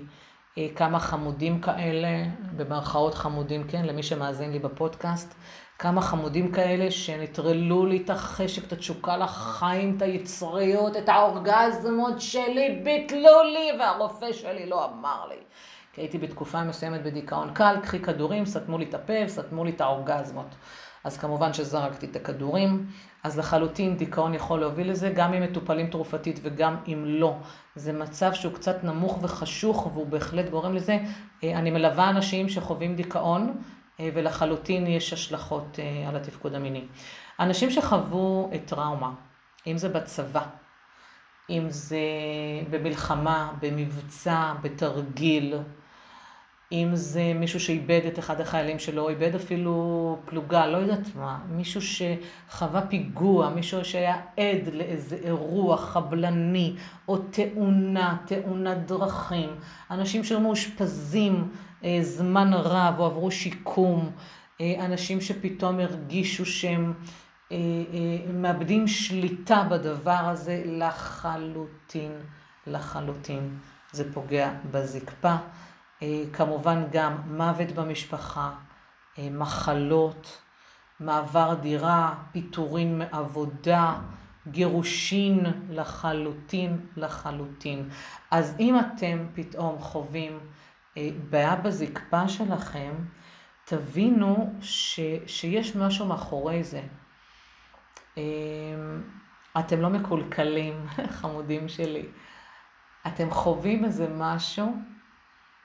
אה, 0.58 0.68
כמה 0.76 1.00
חמודים 1.00 1.62
כאלה, 1.62 2.26
במרכאות 2.56 3.16
חמודים, 3.16 3.64
כן, 3.68 3.86
למי 3.86 4.04
שמאזין 4.04 4.52
לי 4.52 4.60
בפודקאסט, 4.60 5.36
כמה 5.79 6.01
חמודים 6.01 6.51
כאלה 6.51 6.91
שנטרלו 6.91 7.86
לי 7.86 8.01
את 8.05 8.10
החשק, 8.10 8.63
את 8.63 8.74
התשוקה 8.74 9.17
לחיים, 9.17 9.98
את 9.98 10.01
היצריות, 10.01 10.98
את 10.98 11.10
האורגזמות 11.10 12.22
שלי, 12.22 12.82
ביטלו 12.84 13.44
לי, 13.53 13.79
והרופא 13.79 14.34
שלי 14.34 14.65
לא 14.65 14.86
אמר 14.86 15.27
לי. 15.29 15.36
כי 15.94 16.01
הייתי 16.01 16.17
בתקופה 16.17 16.63
מסוימת 16.63 17.03
בדיכאון 17.03 17.53
קל, 17.53 17.75
קחי 17.84 18.00
כדורים, 18.00 18.46
סתמו 18.46 18.77
לי 18.77 18.86
את 18.86 18.94
הפה, 18.94 19.27
סתמו 19.27 19.65
לי 19.65 19.72
את 19.72 19.82
האורגזמות. 19.82 20.55
אז 21.03 21.17
כמובן 21.17 21.53
שזרקתי 21.53 22.05
את 22.05 22.15
הכדורים. 22.15 22.86
אז 23.24 23.39
לחלוטין 23.39 23.98
דיכאון 23.98 24.34
יכול 24.34 24.60
להוביל 24.60 24.91
לזה, 24.91 25.10
גם 25.15 25.34
אם 25.34 25.44
מטופלים 25.44 25.88
תרופתית 25.88 26.39
וגם 26.44 26.75
אם 26.88 27.03
לא. 27.05 27.36
זה 27.75 27.94
מצב 27.94 28.34
שהוא 28.34 28.53
קצת 28.53 28.84
נמוך 28.84 29.20
וחשוך 29.22 29.89
והוא 29.94 30.08
בהחלט 30.08 30.50
גורם 30.50 30.75
לזה. 30.75 30.98
אה, 31.44 31.60
אני 31.60 31.72
מלווה 31.72 32.10
אנשים 32.10 32.50
שחווים 32.50 32.96
דיכאון 32.96 33.53
ולחלוטין 34.00 34.88
יש 34.88 35.14
השלכות 35.14 35.80
אה, 35.80 36.10
על 36.10 36.16
התפקוד 36.16 36.56
המיני. 36.56 36.84
אנשים 37.40 37.72
שחוו 37.72 38.50
טראומה, 38.66 39.12
אם 39.68 39.78
זה 39.78 39.90
בצבא, 39.90 40.46
אם 41.50 41.66
זה 41.70 42.00
במלחמה, 42.70 43.52
במבצע, 43.62 44.54
בתרגיל, 44.62 45.56
אם 46.72 46.90
זה 46.94 47.34
מישהו 47.36 47.60
שאיבד 47.60 48.02
את 48.08 48.20
אחד 48.20 48.42
החיילים 48.42 48.80
שלו, 48.80 49.10
איבד 49.10 49.36
אפילו 49.36 50.18
פלוגה, 50.25 50.68
לא 50.68 50.78
יודעת 50.78 51.16
מה, 51.16 51.40
מישהו 51.50 51.82
שחווה 51.82 52.82
פיגוע, 52.82 53.50
מישהו 53.50 53.86
שהיה 53.86 54.16
עד 54.16 54.74
לאיזה 54.74 55.16
אירוע 55.24 55.78
חבלני, 55.78 56.75
או 57.08 57.18
תאונה, 57.18 58.18
תאונת 58.25 58.86
דרכים, 58.86 59.50
אנשים 59.92 60.24
שמאושפזים 60.24 61.34
אה, 61.36 61.65
זמן 62.01 62.54
רב 62.54 63.00
או 63.00 63.06
עברו 63.06 63.32
שיקום, 63.32 64.12
אה, 64.62 64.86
אנשים 64.86 65.22
שפתאום 65.22 65.80
הרגישו 65.80 66.46
שהם 66.46 66.94
אה, 67.51 67.58
אה, 67.58 68.32
מאבדים 68.34 68.88
שליטה 68.88 69.63
בדבר 69.70 70.12
הזה 70.12 70.63
לחלוטין, 70.65 72.12
לחלוטין. 72.68 73.58
זה 73.92 74.13
פוגע 74.13 74.51
בזקפה. 74.72 75.36
אה, 76.04 76.24
כמובן 76.34 76.84
גם 76.92 77.18
מוות 77.27 77.72
במשפחה, 77.72 78.51
אה, 79.18 79.27
מחלות, 79.32 80.42
מעבר 81.00 81.54
דירה, 81.62 82.13
פיטורין 82.32 82.98
מעבודה, 82.98 83.96
גירושין 84.48 85.46
לחלוטין 85.70 86.80
לחלוטין. 86.98 87.89
אז 88.32 88.56
אם 88.60 88.80
אתם 88.80 89.25
פתאום 89.34 89.80
חווים 89.80 90.32
אה, 90.34 90.38
בעיה 91.30 91.56
בזקפה 91.56 92.28
שלכם, 92.28 92.94
תבינו 93.66 94.54
ש, 94.62 95.00
שיש 95.28 95.75
משהו 95.75 96.06
מאחורי 96.06 96.64
זה. 96.64 96.82
אתם 99.60 99.82
לא 99.82 99.90
מקולקלים, 99.90 100.86
חמודים 101.20 101.68
שלי. 101.68 102.06
אתם 103.08 103.32
חווים 103.32 103.86
איזה 103.86 104.08
משהו 104.18 104.75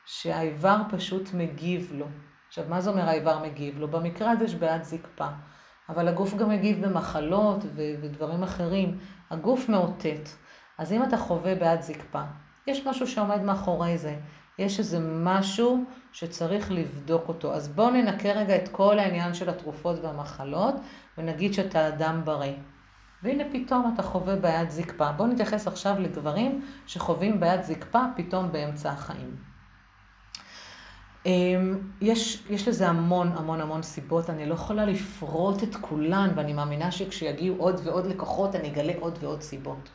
שהאיבר 0.06 0.76
פשוט 0.90 1.34
מגיב 1.34 1.92
לו. 1.94 2.06
עכשיו, 2.49 2.64
מה 2.68 2.80
זה 2.80 2.90
אומר 2.90 3.08
האיבר 3.08 3.38
מגיב 3.38 3.78
לו? 3.78 3.88
במקרה 3.88 4.30
הזה 4.30 4.44
יש 4.44 4.54
בעיית 4.54 4.84
זקפה, 4.84 5.28
אבל 5.88 6.08
הגוף 6.08 6.34
גם 6.34 6.49
מגיב 6.49 6.87
במחלות 6.87 7.64
ו- 7.64 7.94
ודברים 8.02 8.42
אחרים. 8.42 8.99
הגוף 9.30 9.68
מאותת. 9.68 10.28
אז 10.78 10.92
אם 10.92 11.02
אתה 11.02 11.16
חווה 11.16 11.54
בעיית 11.54 11.82
זקפה, 11.82 12.22
יש 12.66 12.87
משהו 12.87 13.06
שעומד 13.06 13.42
מאחורי 13.42 13.99
זה. 13.99 14.16
יש 14.60 14.78
איזה 14.78 14.98
משהו 15.00 15.84
שצריך 16.12 16.72
לבדוק 16.72 17.28
אותו. 17.28 17.54
אז 17.54 17.68
בואו 17.68 17.90
ננקה 17.90 18.32
רגע 18.32 18.56
את 18.56 18.68
כל 18.68 18.98
העניין 18.98 19.34
של 19.34 19.48
התרופות 19.48 19.98
והמחלות, 20.02 20.74
ונגיד 21.18 21.54
שאתה 21.54 21.88
אדם 21.88 22.20
בריא. 22.24 22.54
והנה 23.22 23.44
פתאום 23.52 23.92
אתה 23.94 24.02
חווה 24.02 24.36
בעיית 24.36 24.70
זקפה. 24.70 25.12
בואו 25.12 25.28
נתייחס 25.28 25.66
עכשיו 25.66 25.96
לגברים 25.98 26.64
שחווים 26.86 27.40
בעיית 27.40 27.64
זקפה 27.64 28.00
פתאום 28.16 28.52
באמצע 28.52 28.90
החיים. 28.90 29.36
אמ, 31.26 31.78
יש, 32.00 32.46
יש 32.50 32.68
לזה 32.68 32.88
המון 32.88 33.32
המון 33.36 33.60
המון 33.60 33.82
סיבות, 33.82 34.30
אני 34.30 34.46
לא 34.46 34.54
יכולה 34.54 34.84
לפרוט 34.84 35.62
את 35.62 35.76
כולן, 35.80 36.30
ואני 36.36 36.52
מאמינה 36.52 36.90
שכשיגיעו 36.90 37.56
עוד 37.56 37.80
ועוד 37.84 38.06
לקוחות 38.06 38.54
אני 38.54 38.68
אגלה 38.68 38.92
עוד 39.00 39.18
ועוד 39.20 39.42
סיבות. 39.42 39.88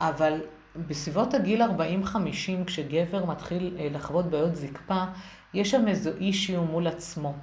אבל 0.00 0.40
בסביבות 0.86 1.34
הגיל 1.34 1.62
40-50, 1.62 1.66
כשגבר 2.66 3.24
מתחיל 3.24 3.76
אה, 3.78 3.88
לחוות 3.90 4.26
בעיות 4.26 4.54
זקפה, 4.54 5.04
יש 5.54 5.70
שם 5.70 5.88
איזו 5.88 6.10
אישיו 6.20 6.64
מול 6.64 6.86
עצמו. 6.86 7.34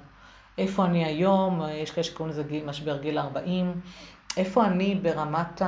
איפה 0.58 0.84
אני 0.84 1.04
היום, 1.04 1.60
יש 1.70 1.90
כאלה 1.90 2.04
שקוראים 2.04 2.30
לזה 2.30 2.44
משבר 2.66 2.96
גיל 2.96 3.18
40, 3.18 3.80
איפה 4.36 4.66
אני 4.66 4.94
ברמת 4.94 5.62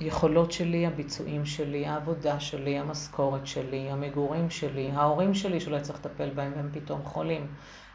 היכולות 0.00 0.46
אמ, 0.46 0.52
שלי, 0.52 0.86
הביצועים 0.86 1.46
שלי, 1.46 1.86
העבודה 1.86 2.40
שלי, 2.40 2.78
המשכורת 2.78 3.46
שלי, 3.46 3.90
המגורים 3.90 4.50
שלי, 4.50 4.90
ההורים 4.90 5.34
שלי 5.34 5.60
שלא 5.60 5.78
צריך 5.80 5.98
לטפל 5.98 6.30
בהם 6.30 6.52
והם 6.56 6.68
פתאום 6.72 7.02
חולים. 7.04 7.46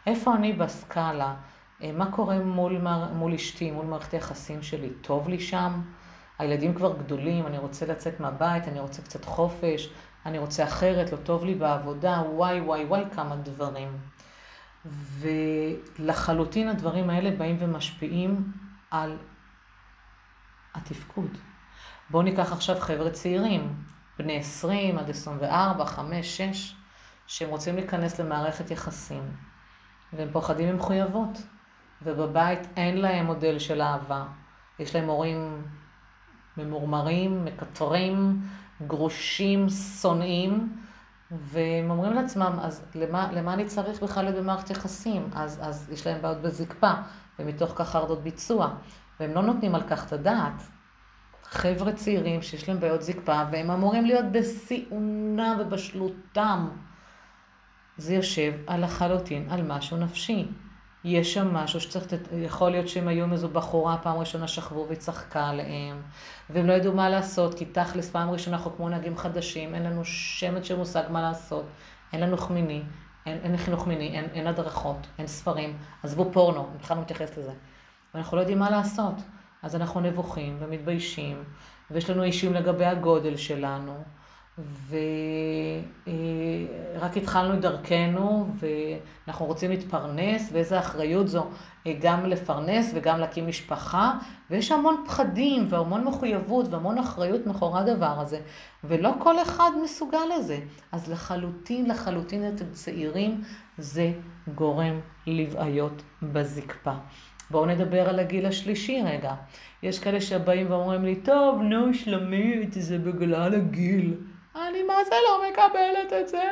איפה 0.08 0.36
אני 0.36 0.54
בסקאלה? 0.54 1.36
אה, 1.84 1.92
מה 1.92 2.12
קורה 2.12 2.40
מול, 2.40 2.82
מול 3.14 3.34
אשתי, 3.34 3.72
מול 3.72 3.86
מערכת 3.86 4.14
היחסים 4.14 4.62
שלי? 4.62 4.90
טוב 5.02 5.30
לי 5.30 5.40
שם? 5.40 5.82
הילדים 6.40 6.74
כבר 6.74 6.98
גדולים, 6.98 7.48
אני 7.48 7.58
רוצה 7.58 7.86
לצאת 7.86 8.20
מהבית, 8.20 8.68
אני 8.68 8.80
רוצה 8.80 9.02
קצת 9.02 9.26
חופש, 9.26 9.90
אני 10.26 10.38
רוצה 10.38 10.64
אחרת, 10.64 11.12
לא 11.12 11.18
טוב 11.18 11.46
לי 11.46 11.56
בעבודה, 11.56 12.22
וואי 12.34 12.62
וואי 12.62 12.86
וואי 12.86 13.04
כמה 13.12 13.36
דברים. 13.36 13.98
ולחלוטין 15.20 16.68
הדברים 16.68 17.10
האלה 17.10 17.32
באים 17.32 17.58
ומשפיעים 17.60 18.52
על 18.92 19.18
התפקוד. 20.76 21.38
בואו 22.10 22.24
ניקח 22.24 22.52
עכשיו 22.52 22.76
חבר'ה 22.80 23.10
צעירים, 23.10 23.84
בני 24.20 24.38
20 24.38 24.98
עד 24.98 25.10
24, 25.10 25.86
5, 25.86 26.38
6, 26.38 26.76
שהם 27.28 27.50
רוצים 27.50 27.76
להיכנס 27.76 28.20
למערכת 28.20 28.72
יחסים, 28.72 29.24
והם 30.14 30.30
פוחדים 30.32 30.74
ממחויבות, 30.74 31.38
ובבית 32.02 32.60
אין 32.78 32.98
להם 32.98 33.26
מודל 33.26 33.60
של 33.60 33.82
אהבה. 33.82 34.26
יש 34.80 34.96
להם 34.96 35.08
הורים 35.08 35.64
ממורמרים, 36.58 37.46
מקטרים, 37.46 38.42
גרושים, 38.88 39.70
שונאים, 39.70 40.78
והם 41.32 41.92
אומרים 41.92 42.14
לעצמם, 42.14 42.58
אז 42.62 42.86
למה, 42.96 43.32
למה 43.32 43.54
אני 43.54 43.66
צריך 43.66 44.04
בכלל 44.04 44.24
להיות 44.24 44.38
במערכת 44.38 44.70
יחסים? 44.70 45.30
אז, 45.34 45.60
אז 45.62 45.90
יש 45.94 46.08
להם 46.08 46.22
בעיות 46.22 46.42
בזקפה, 46.42 46.92
ומתוך 47.40 47.72
כך 47.76 47.90
חרדות 47.90 48.24
ביצוע, 48.24 48.70
והם 49.20 49.32
לא 49.32 49.42
נותנים 49.42 49.76
על 49.76 49.82
כך 49.90 50.08
את 50.08 50.14
הדעת. 50.14 50.64
חבר'ה 51.44 51.94
צעירים 51.94 52.42
שיש 52.42 52.70
להם 52.70 52.80
בעיות 52.80 53.02
זקפה, 53.02 53.44
והם 53.52 53.72
אמורים 53.72 54.06
להיות 54.06 54.26
בסיעונם 54.32 55.58
ובשלותם. 55.60 56.68
זה 57.98 58.16
יושב 58.16 58.54
על 58.68 58.84
לחלוטין 58.84 59.48
על 59.50 59.62
משהו 59.64 59.98
נפשי. 59.98 60.48
יש 61.08 61.34
שם 61.34 61.54
משהו 61.54 61.82
שצריך, 61.82 62.06
יכול 62.34 62.70
להיות 62.70 62.88
שהם 62.88 63.08
היו 63.08 63.24
עם 63.24 63.34
איזו 63.34 63.50
בחורה, 63.50 63.98
פעם 63.98 64.18
ראשונה 64.18 64.48
שכבו 64.48 64.86
והיא 64.88 65.00
צחקה 65.00 65.48
עליהם, 65.48 66.02
והם 66.50 66.66
לא 66.66 66.74
ידעו 66.74 66.94
מה 66.94 67.10
לעשות, 67.10 67.54
כי 67.54 67.66
תכלס 67.66 68.10
פעם 68.10 68.30
ראשונה 68.30 68.58
אנחנו 68.58 68.76
כמו 68.76 68.90
נהגים 68.90 69.18
חדשים, 69.18 69.76
אין 69.76 69.84
לנו 69.84 70.06
שמץ 70.06 70.64
של 70.64 70.78
מושג 70.78 71.04
מה 71.10 71.22
לעשות, 71.22 71.66
אין 72.14 72.22
לנו 72.22 72.38
חמיני, 72.38 72.82
אין, 73.26 73.40
אין 73.44 73.58
חינוך 73.58 73.88
מיני, 73.88 74.08
אין, 74.18 74.26
אין 74.34 74.48
הדרכות, 74.48 75.08
אין 75.20 75.28
ספרים, 75.28 75.78
עזבו 76.04 76.30
פורנו, 76.32 76.68
לא 76.90 77.02
מתייחס 77.02 77.38
לזה. 77.38 77.54
ואנחנו 78.14 78.38
לא 78.38 78.42
יודעים 78.42 78.60
מה 78.60 78.70
לעשות. 78.70 79.16
אז 79.66 79.76
אנחנו 79.76 80.00
נבוכים 80.00 80.58
ומתביישים, 80.60 81.44
ויש 81.92 82.10
לנו 82.10 82.24
אישים 82.24 82.54
לגבי 82.54 82.86
הגודל 82.86 83.38
שלנו, 83.38 84.04
ורק 84.90 84.98
התחלנו 87.18 87.54
את 87.54 87.62
דרכנו, 87.62 88.48
ואנחנו 88.60 89.46
רוצים 89.46 89.72
להתפרנס, 89.72 90.50
ואיזה 90.54 90.80
אחריות 90.80 91.28
זו 91.28 91.48
אה, 91.88 91.94
גם 92.02 92.26
לפרנס 92.26 92.92
וגם 92.96 93.20
להקים 93.20 93.48
משפחה, 93.48 94.14
ויש 94.50 94.72
המון 94.72 95.04
פחדים 95.08 95.66
והמון 95.70 96.04
מחויבות 96.04 96.68
והמון 96.70 96.98
אחריות 96.98 97.48
מאחורי 97.48 97.80
הדבר 97.80 98.20
הזה, 98.20 98.40
ולא 98.84 99.12
כל 99.20 99.42
אחד 99.42 99.72
מסוגל 99.84 100.26
לזה. 100.38 100.60
אז 100.92 101.12
לחלוטין, 101.12 101.90
לחלוטין 101.90 102.52
אתם 102.56 102.66
צעירים, 102.72 103.42
זה 103.78 104.12
גורם 104.56 105.00
לבעיות 105.28 106.04
בזקפה. 106.24 106.94
בואו 107.52 107.66
נדבר 107.66 108.10
על 108.10 108.20
הגיל 108.20 108.46
השלישי 108.46 109.02
רגע. 109.06 109.34
יש 109.84 110.00
כאלה 110.00 110.22
שבאים 110.22 110.72
ואומרים 110.72 111.06
לי, 111.06 111.16
טוב, 111.16 111.62
נו, 111.62 111.94
שלומית, 111.94 112.74
זה 112.74 112.98
בגלל 112.98 113.56
הגיל. 113.56 114.14
אני 114.56 114.84
מה 114.84 114.94
זה 115.06 115.16
לא 115.28 115.50
מקבלת 115.50 116.14
את 116.22 116.28
זה? 116.28 116.44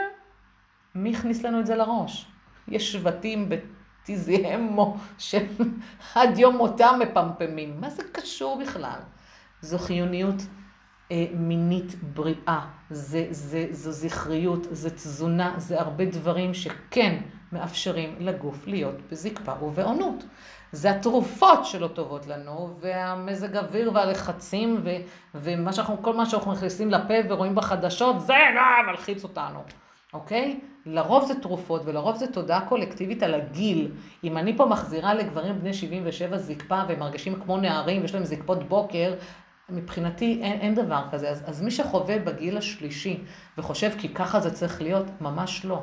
מי 0.96 1.16
הכניס 1.16 1.44
לנו 1.44 1.60
את 1.60 1.66
זה 1.66 1.76
לראש? 1.76 2.28
יש 2.68 2.92
שבטים 2.92 3.50
בטיזיאמו 3.50 4.98
שעד 5.18 6.38
יום 6.38 6.58
מותם 6.58 7.00
מפמפמים. 7.00 7.82
מה 7.82 7.90
זה 7.90 8.04
קשור 8.12 8.60
בכלל? 8.62 9.00
זו 9.62 9.80
חיוניות 9.80 10.36
אה, 11.12 11.26
מינית 11.34 11.96
בריאה, 12.04 12.66
זה, 12.90 13.28
זה, 13.30 13.68
זו 13.72 13.92
זכריות, 13.92 14.68
זה 14.72 14.90
תזונה, 14.90 15.54
זה 15.58 15.82
הרבה 15.82 16.06
דברים 16.06 16.54
שכן 16.54 17.22
מאפשרים 17.52 18.16
לגוף 18.20 18.68
להיות 18.68 18.96
בזקפה 19.12 19.64
ובעונות. 19.64 20.24
זה 20.74 20.92
התרופות 20.92 21.66
שלא 21.66 21.88
טובות 21.88 22.28
לנו, 22.28 22.70
והמזג 22.80 23.58
אוויר 23.58 23.92
והלחצים, 23.94 24.80
ו, 24.84 24.90
ומה 25.36 25.74
שאנחנו, 25.74 26.02
כל 26.02 26.16
מה 26.16 26.26
שאנחנו 26.26 26.52
מכניסים 26.52 26.92
לפה 26.92 27.14
ורואים 27.30 27.56
בחדשות, 27.56 28.22
זה 28.22 28.34
לא 28.56 28.92
מלחיץ 28.92 29.24
אותנו, 29.24 29.60
אוקיי? 30.14 30.60
לרוב 30.86 31.26
זה 31.26 31.42
תרופות, 31.42 31.82
ולרוב 31.86 32.16
זה 32.16 32.28
תודעה 32.28 32.66
קולקטיבית 32.66 33.24
על 33.24 33.34
הגיל. 33.34 33.92
אם 34.24 34.38
אני 34.38 34.58
פה 34.58 34.66
מחזירה 34.66 35.14
לגברים 35.14 35.60
בני 35.60 35.74
77 35.74 36.38
זקפה, 36.38 36.82
והם 36.88 37.00
מרגישים 37.00 37.36
כמו 37.42 37.58
נערים, 37.58 38.02
ויש 38.02 38.14
להם 38.14 38.26
זקפות 38.26 38.64
בוקר, 38.64 39.14
מבחינתי 39.70 40.40
אין, 40.42 40.60
אין 40.60 40.76
דבר 40.76 41.04
כזה. 41.12 41.30
אז, 41.30 41.44
אז 41.50 41.62
מי 41.62 41.72
שחווה 41.72 42.20
בגיל 42.20 42.58
השלישי 42.58 43.24
וחושב 43.58 43.92
כי 43.98 44.14
ככה 44.14 44.40
זה 44.40 44.52
צריך 44.52 44.82
להיות, 44.82 45.06
ממש 45.22 45.66
לא. 45.66 45.82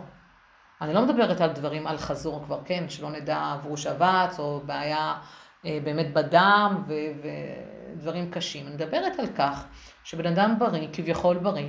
אני 0.81 0.95
לא 0.95 1.03
מדברת 1.03 1.40
על 1.40 1.53
דברים 1.53 1.87
על 1.87 1.99
חזור 1.99 2.43
כבר, 2.45 2.61
כן, 2.64 2.88
שלא 2.88 3.11
נדע 3.11 3.53
עברו 3.53 3.77
שבץ 3.77 4.38
או 4.38 4.61
בעיה 4.66 5.14
אה, 5.64 5.79
באמת 5.85 6.12
בדם 6.12 6.83
ו, 6.87 6.95
ודברים 7.97 8.31
קשים. 8.31 8.66
אני 8.66 8.75
מדברת 8.75 9.19
על 9.19 9.27
כך 9.27 9.64
שבן 10.05 10.27
אדם 10.27 10.59
בריא, 10.59 10.88
כביכול 10.93 11.38
בריא, 11.38 11.69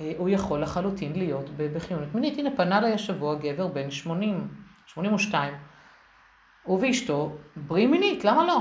אה, 0.00 0.12
הוא 0.18 0.28
יכול 0.28 0.62
לחלוטין 0.62 1.12
להיות 1.12 1.50
בחיונות 1.56 2.14
מינית. 2.14 2.38
הנה, 2.38 2.50
פנה 2.56 2.78
אליי 2.78 2.92
השבוע 2.92 3.34
גבר 3.34 3.66
בן 3.66 3.90
80, 3.90 4.48
82, 4.86 5.54
הוא 6.62 6.78
ואשתו 6.82 7.36
בריא 7.56 7.86
מינית, 7.86 8.24
למה 8.24 8.46
לא? 8.46 8.58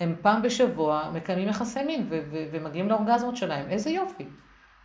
הם 0.00 0.14
פעם 0.22 0.42
בשבוע 0.42 1.10
מקיימים 1.12 1.48
יחסי 1.48 1.82
מין 1.82 2.06
ו- 2.10 2.20
ו- 2.30 2.44
ומגיעים 2.52 2.88
לאורגזמות 2.88 3.36
שלהם, 3.36 3.70
איזה 3.70 3.90
יופי. 3.90 4.24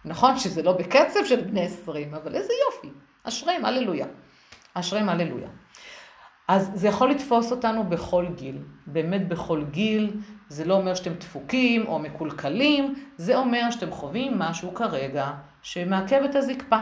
נכון 0.05 0.37
שזה 0.37 0.63
לא 0.63 0.71
בקצב 0.71 1.19
של 1.25 1.41
בני 1.41 1.65
20, 1.65 2.13
אבל 2.13 2.35
איזה 2.35 2.53
יופי. 2.65 2.99
אשריהם, 3.29 3.65
הללויה. 3.65 4.05
אשריהם, 4.73 5.09
הללויה. 5.09 5.49
אז 6.47 6.71
זה 6.73 6.87
יכול 6.87 7.09
לתפוס 7.09 7.51
אותנו 7.51 7.83
בכל 7.83 8.25
גיל, 8.35 8.57
באמת 8.87 9.27
בכל 9.27 9.63
גיל, 9.71 10.11
זה 10.47 10.65
לא 10.65 10.73
אומר 10.73 10.95
שאתם 10.95 11.13
דפוקים 11.13 11.87
או 11.87 11.99
מקולקלים, 11.99 12.95
זה 13.17 13.37
אומר 13.37 13.71
שאתם 13.71 13.91
חווים 13.91 14.39
משהו 14.39 14.73
כרגע 14.73 15.31
שמעכב 15.61 16.21
את 16.25 16.35
הזקפה. 16.35 16.77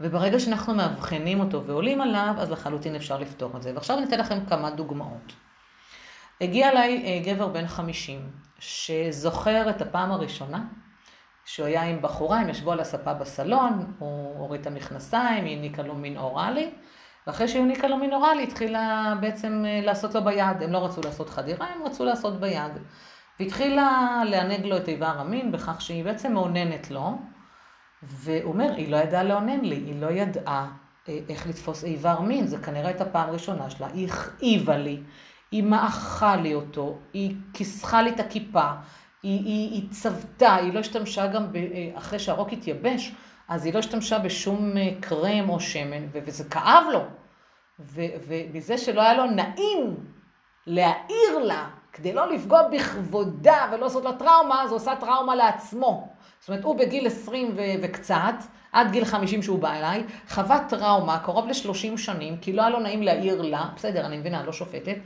וברגע 0.00 0.40
שאנחנו 0.40 0.74
מאבחנים 0.74 1.40
אותו 1.40 1.64
ועולים 1.64 2.00
עליו, 2.00 2.34
אז 2.38 2.50
לחלוטין 2.50 2.94
אפשר 2.94 3.18
לפתור 3.18 3.56
את 3.56 3.62
זה. 3.62 3.74
ועכשיו 3.74 3.98
אני 3.98 4.06
אתן 4.06 4.20
לכם 4.20 4.46
כמה 4.48 4.70
דוגמאות. 4.70 5.32
הגיע 6.40 6.68
אליי 6.68 7.02
אה, 7.04 7.32
גבר 7.32 7.48
בן 7.48 7.66
50, 7.66 8.20
שזוכר 8.58 9.70
את 9.70 9.82
הפעם 9.82 10.12
הראשונה 10.12 10.64
שהוא 11.44 11.66
היה 11.66 11.82
עם 11.82 12.02
בחורה, 12.02 12.40
הם 12.40 12.48
ישבו 12.48 12.72
על 12.72 12.80
הספה 12.80 13.14
בסלון, 13.14 13.94
הוא 13.98 14.38
הוריד 14.38 14.60
את 14.60 14.66
המכנסיים, 14.66 15.44
היא 15.44 15.56
העניקה 15.56 15.82
לו 15.82 15.94
מין 15.94 16.16
אוראלי, 16.16 16.70
ואחרי 17.26 17.48
שהיא 17.48 17.60
העניקה 17.60 17.88
לו 17.88 17.96
מין 17.96 18.12
אוראלי, 18.12 18.42
התחילה 18.42 19.14
בעצם 19.20 19.64
אה, 19.66 19.80
לעשות 19.84 20.14
לו 20.14 20.24
ביד. 20.24 20.62
הם 20.62 20.72
לא 20.72 20.84
רצו 20.84 21.00
לעשות 21.04 21.30
חדירה, 21.30 21.66
הם 21.66 21.82
רצו 21.82 22.04
לעשות 22.04 22.40
ביד. 22.40 22.72
והתחילה 23.40 24.22
לענג 24.26 24.66
לו 24.66 24.76
את 24.76 24.88
איבר 24.88 25.06
המין 25.18 25.52
בכך 25.52 25.80
שהיא 25.80 26.04
בעצם 26.04 26.32
מאוננת 26.32 26.90
לו, 26.90 27.18
והוא 28.02 28.52
אומר, 28.52 28.72
היא 28.76 28.90
לא 28.90 28.96
ידעה 28.96 29.22
לאונן 29.22 29.60
לי, 29.60 29.76
היא 29.76 30.00
לא 30.00 30.10
ידעה 30.10 30.70
אה, 31.08 31.18
איך 31.28 31.46
לתפוס 31.46 31.84
איבר 31.84 32.20
מין, 32.20 32.46
זה 32.46 32.58
כנראה 32.58 32.86
הייתה 32.86 33.04
פעם 33.04 33.30
ראשונה 33.30 33.70
שלה, 33.70 33.86
היא 33.86 34.08
הכאיבה 34.08 34.76
לי, 34.76 35.02
היא 35.50 35.62
מעכה 35.62 36.36
לי 36.36 36.54
אותו, 36.54 36.98
היא 37.12 37.36
כיסחה 37.52 38.02
לי 38.02 38.10
את 38.10 38.20
הכיפה, 38.20 38.70
היא, 39.24 39.44
היא, 39.44 39.70
היא 39.70 39.90
צבתה, 39.90 40.54
היא 40.54 40.72
לא 40.72 40.78
השתמשה 40.78 41.26
גם, 41.26 41.52
ב, 41.52 41.56
אה, 41.56 41.90
אחרי 41.94 42.18
שהרוק 42.18 42.52
התייבש, 42.52 43.12
אז 43.48 43.64
היא 43.64 43.74
לא 43.74 43.78
השתמשה 43.78 44.18
בשום 44.18 44.76
אה, 44.76 44.90
קרם 45.00 45.48
או 45.48 45.60
שמן, 45.60 46.06
וזה 46.12 46.44
כאב 46.44 46.84
לו. 46.92 47.00
ומזה 47.78 48.78
שלא 48.78 49.02
היה 49.02 49.14
לו 49.14 49.26
נעים 49.26 49.96
להעיר 50.66 51.38
לה, 51.42 51.68
כדי 51.92 52.12
לא 52.12 52.32
לפגוע 52.32 52.68
בכבודה 52.68 53.68
ולא 53.72 53.80
לעשות 53.80 54.04
לה 54.04 54.12
טראומה, 54.12 54.62
אז 54.62 54.70
הוא 54.70 54.76
עושה 54.76 54.96
טראומה 54.96 55.34
לעצמו. 55.34 56.08
זאת 56.40 56.48
אומרת, 56.48 56.64
הוא 56.64 56.78
בגיל 56.78 57.06
20 57.06 57.52
ו- 57.56 57.60
וקצת, 57.82 58.34
עד 58.72 58.90
גיל 58.90 59.04
50 59.04 59.42
שהוא 59.42 59.58
בא 59.58 59.72
אליי, 59.72 60.04
חווה 60.28 60.58
טראומה 60.68 61.18
קרוב 61.18 61.46
ל-30 61.46 61.96
שנים, 61.96 62.36
כי 62.36 62.52
לא 62.52 62.62
היה 62.62 62.70
לו 62.70 62.80
נעים 62.80 63.02
להעיר 63.02 63.42
לה, 63.42 63.68
בסדר, 63.76 64.06
אני 64.06 64.18
מבינה, 64.18 64.42
לא 64.42 64.52
שופטת, 64.52 64.96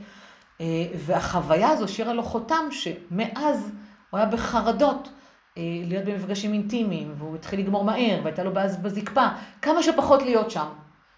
אה, 0.61 0.65
והחוויה 0.95 1.69
הזו 1.69 1.85
השאירה 1.85 2.13
לו 2.13 2.23
חותם 2.23 2.67
שמאז 2.71 3.71
הוא 4.09 4.17
היה 4.17 4.27
בחרדות. 4.27 5.09
אה, 5.57 5.63
להיות 5.85 6.05
במפגשים 6.05 6.53
אינטימיים, 6.53 7.13
והוא 7.15 7.35
התחיל 7.35 7.59
לגמור 7.59 7.83
מהר, 7.83 8.19
והייתה 8.23 8.43
לו 8.43 8.53
בעיה 8.53 8.67
בזקפה, 8.81 9.27
כמה 9.61 9.83
שפחות 9.83 10.21
להיות 10.21 10.51
שם. 10.51 10.67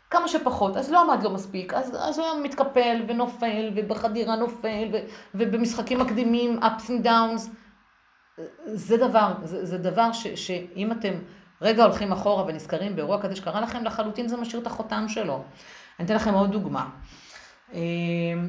כמה 0.10 0.28
שפחות, 0.28 0.78
אז 0.78 0.92
לא 0.92 1.02
עמד 1.02 1.24
לו 1.24 1.30
מספיק, 1.30 1.74
אז, 1.74 1.96
אז 2.00 2.20
הוא 2.20 2.28
היה 2.28 2.44
מתקפל 2.44 3.04
ונופל, 3.08 3.72
ובחדירה 3.76 4.36
נופל, 4.36 4.88
ו, 4.94 4.98
ובמשחקים 5.36 6.00
מקדימים, 6.00 6.60
ups 6.60 6.88
and 6.88 7.06
downs. 7.06 7.42
זה 8.66 8.98
דבר, 8.98 9.34
זה, 9.44 9.66
זה 9.66 9.78
דבר 9.78 10.12
ש, 10.12 10.28
שאם 10.28 10.92
אתם 10.92 11.14
רגע 11.62 11.84
הולכים 11.84 12.12
אחורה 12.12 12.46
ונזכרים 12.48 12.96
באירוע 12.96 13.22
כזה 13.22 13.36
שקרה 13.36 13.62
לכם, 13.62 13.84
לחלוטין 13.84 14.28
זה 14.28 14.38
משאיר 14.38 14.62
את 14.62 14.68
החותם 14.68 15.06
שלו. 15.08 15.44
אני 16.00 16.06
אתן 16.06 16.16
לכם 16.16 16.34
עוד 16.34 16.52
דוגמה. 16.52 16.90
אה, 17.74 17.80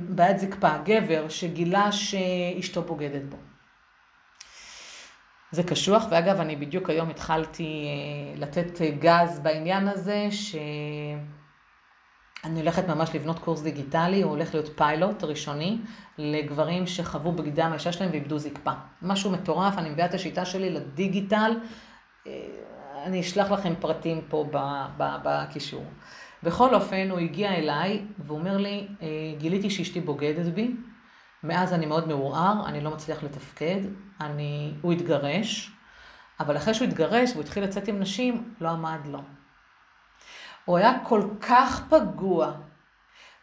בעיית 0.08 0.38
זקפה, 0.38 0.78
גבר 0.84 1.28
שגילה 1.28 1.92
שאשתו 1.92 2.82
בוגדת 2.82 3.22
בו. 3.28 3.51
זה 5.52 5.62
קשוח, 5.62 6.04
ואגב, 6.10 6.40
אני 6.40 6.56
בדיוק 6.56 6.90
היום 6.90 7.10
התחלתי 7.10 7.86
אה, 7.86 8.40
לתת 8.40 8.80
גז 8.98 9.40
בעניין 9.42 9.88
הזה, 9.88 10.28
שאני 10.30 11.20
הולכת 12.60 12.88
ממש 12.88 13.14
לבנות 13.14 13.38
קורס 13.38 13.62
דיגיטלי, 13.62 14.22
הוא 14.22 14.30
הולך 14.30 14.54
להיות 14.54 14.68
פיילוט 14.76 15.24
ראשוני 15.24 15.78
לגברים 16.18 16.86
שחוו 16.86 17.32
בגידה 17.32 17.68
מהאישה 17.68 17.92
שלהם 17.92 18.10
ואיבדו 18.10 18.38
זקפה. 18.38 18.70
משהו 19.02 19.30
מטורף, 19.30 19.78
אני 19.78 19.90
מביאה 19.90 20.06
את 20.06 20.14
השיטה 20.14 20.44
שלי 20.44 20.70
לדיגיטל, 20.70 21.52
אה, 22.26 22.32
אני 23.04 23.20
אשלח 23.20 23.50
לכם 23.50 23.74
פרטים 23.80 24.20
פה 24.28 24.46
בקישור. 24.98 25.84
בכל 26.42 26.74
אופן, 26.74 27.10
הוא 27.10 27.18
הגיע 27.18 27.54
אליי 27.54 28.02
והוא 28.18 28.38
אומר 28.38 28.56
לי, 28.56 28.86
אה, 29.02 29.06
גיליתי 29.38 29.70
שאשתי 29.70 30.00
בוגדת 30.00 30.46
בי, 30.46 30.74
מאז 31.42 31.72
אני 31.72 31.86
מאוד 31.86 32.08
מעורער, 32.08 32.66
אני 32.66 32.80
לא 32.80 32.90
מצליח 32.90 33.22
לתפקד, 33.22 33.80
אני... 34.20 34.74
הוא 34.82 34.92
התגרש, 34.92 35.72
אבל 36.40 36.56
אחרי 36.56 36.74
שהוא 36.74 36.88
התגרש 36.88 37.30
והוא 37.30 37.42
התחיל 37.42 37.64
לצאת 37.64 37.88
עם 37.88 37.98
נשים, 37.98 38.54
לא 38.60 38.68
עמד 38.68 39.06
לו. 39.06 39.22
הוא 40.64 40.78
היה 40.78 40.92
כל 41.04 41.28
כך 41.40 41.88
פגוע 41.88 42.52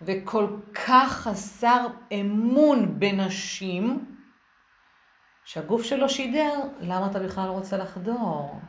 וכל 0.01 0.57
כך 0.73 1.11
חסר 1.11 1.87
אמון 2.11 2.99
בנשים, 2.99 4.15
שהגוף 5.45 5.83
שלו 5.83 6.09
שידר, 6.09 6.59
למה 6.79 7.07
אתה 7.07 7.19
בכלל 7.19 7.47
לא 7.47 7.51
רוצה 7.51 7.77
לחדור? 7.77 8.59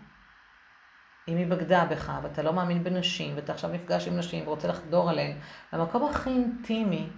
אם 1.29 1.37
היא 1.37 1.47
בגדה 1.47 1.85
בך, 1.85 2.13
ואתה 2.23 2.43
לא 2.43 2.53
מאמין 2.53 2.85
בנשים, 2.85 3.37
ואתה 3.37 3.53
עכשיו 3.53 3.71
נפגש 3.71 4.09
עם 4.09 4.17
נשים 4.17 4.47
ורוצה 4.47 4.69
לחדור 4.69 5.11
עליהן, 5.11 5.37
במקום 5.73 6.11
הכי 6.11 6.31
אינטימי, 6.31 7.09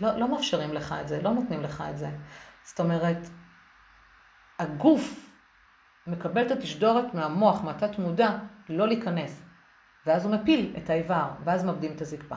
לא, 0.00 0.18
לא 0.18 0.30
מאפשרים 0.30 0.72
לך 0.72 0.94
את 1.00 1.08
זה, 1.08 1.22
לא 1.22 1.30
נותנים 1.30 1.62
לך 1.62 1.84
את 1.90 1.98
זה. 1.98 2.10
זאת 2.64 2.80
אומרת, 2.80 3.18
הגוף 4.58 5.36
מקבל 6.06 6.46
את 6.46 6.50
התשדורת 6.50 7.14
מהמוח, 7.14 7.62
מהתת 7.62 7.98
מודע, 7.98 8.38
לא 8.68 8.88
להיכנס. 8.88 9.42
ואז 10.06 10.24
הוא 10.24 10.34
מפיל 10.34 10.74
את 10.76 10.90
האיבר, 10.90 11.28
ואז 11.44 11.64
מאבדים 11.64 11.92
את 11.92 12.00
הזקפה. 12.00 12.36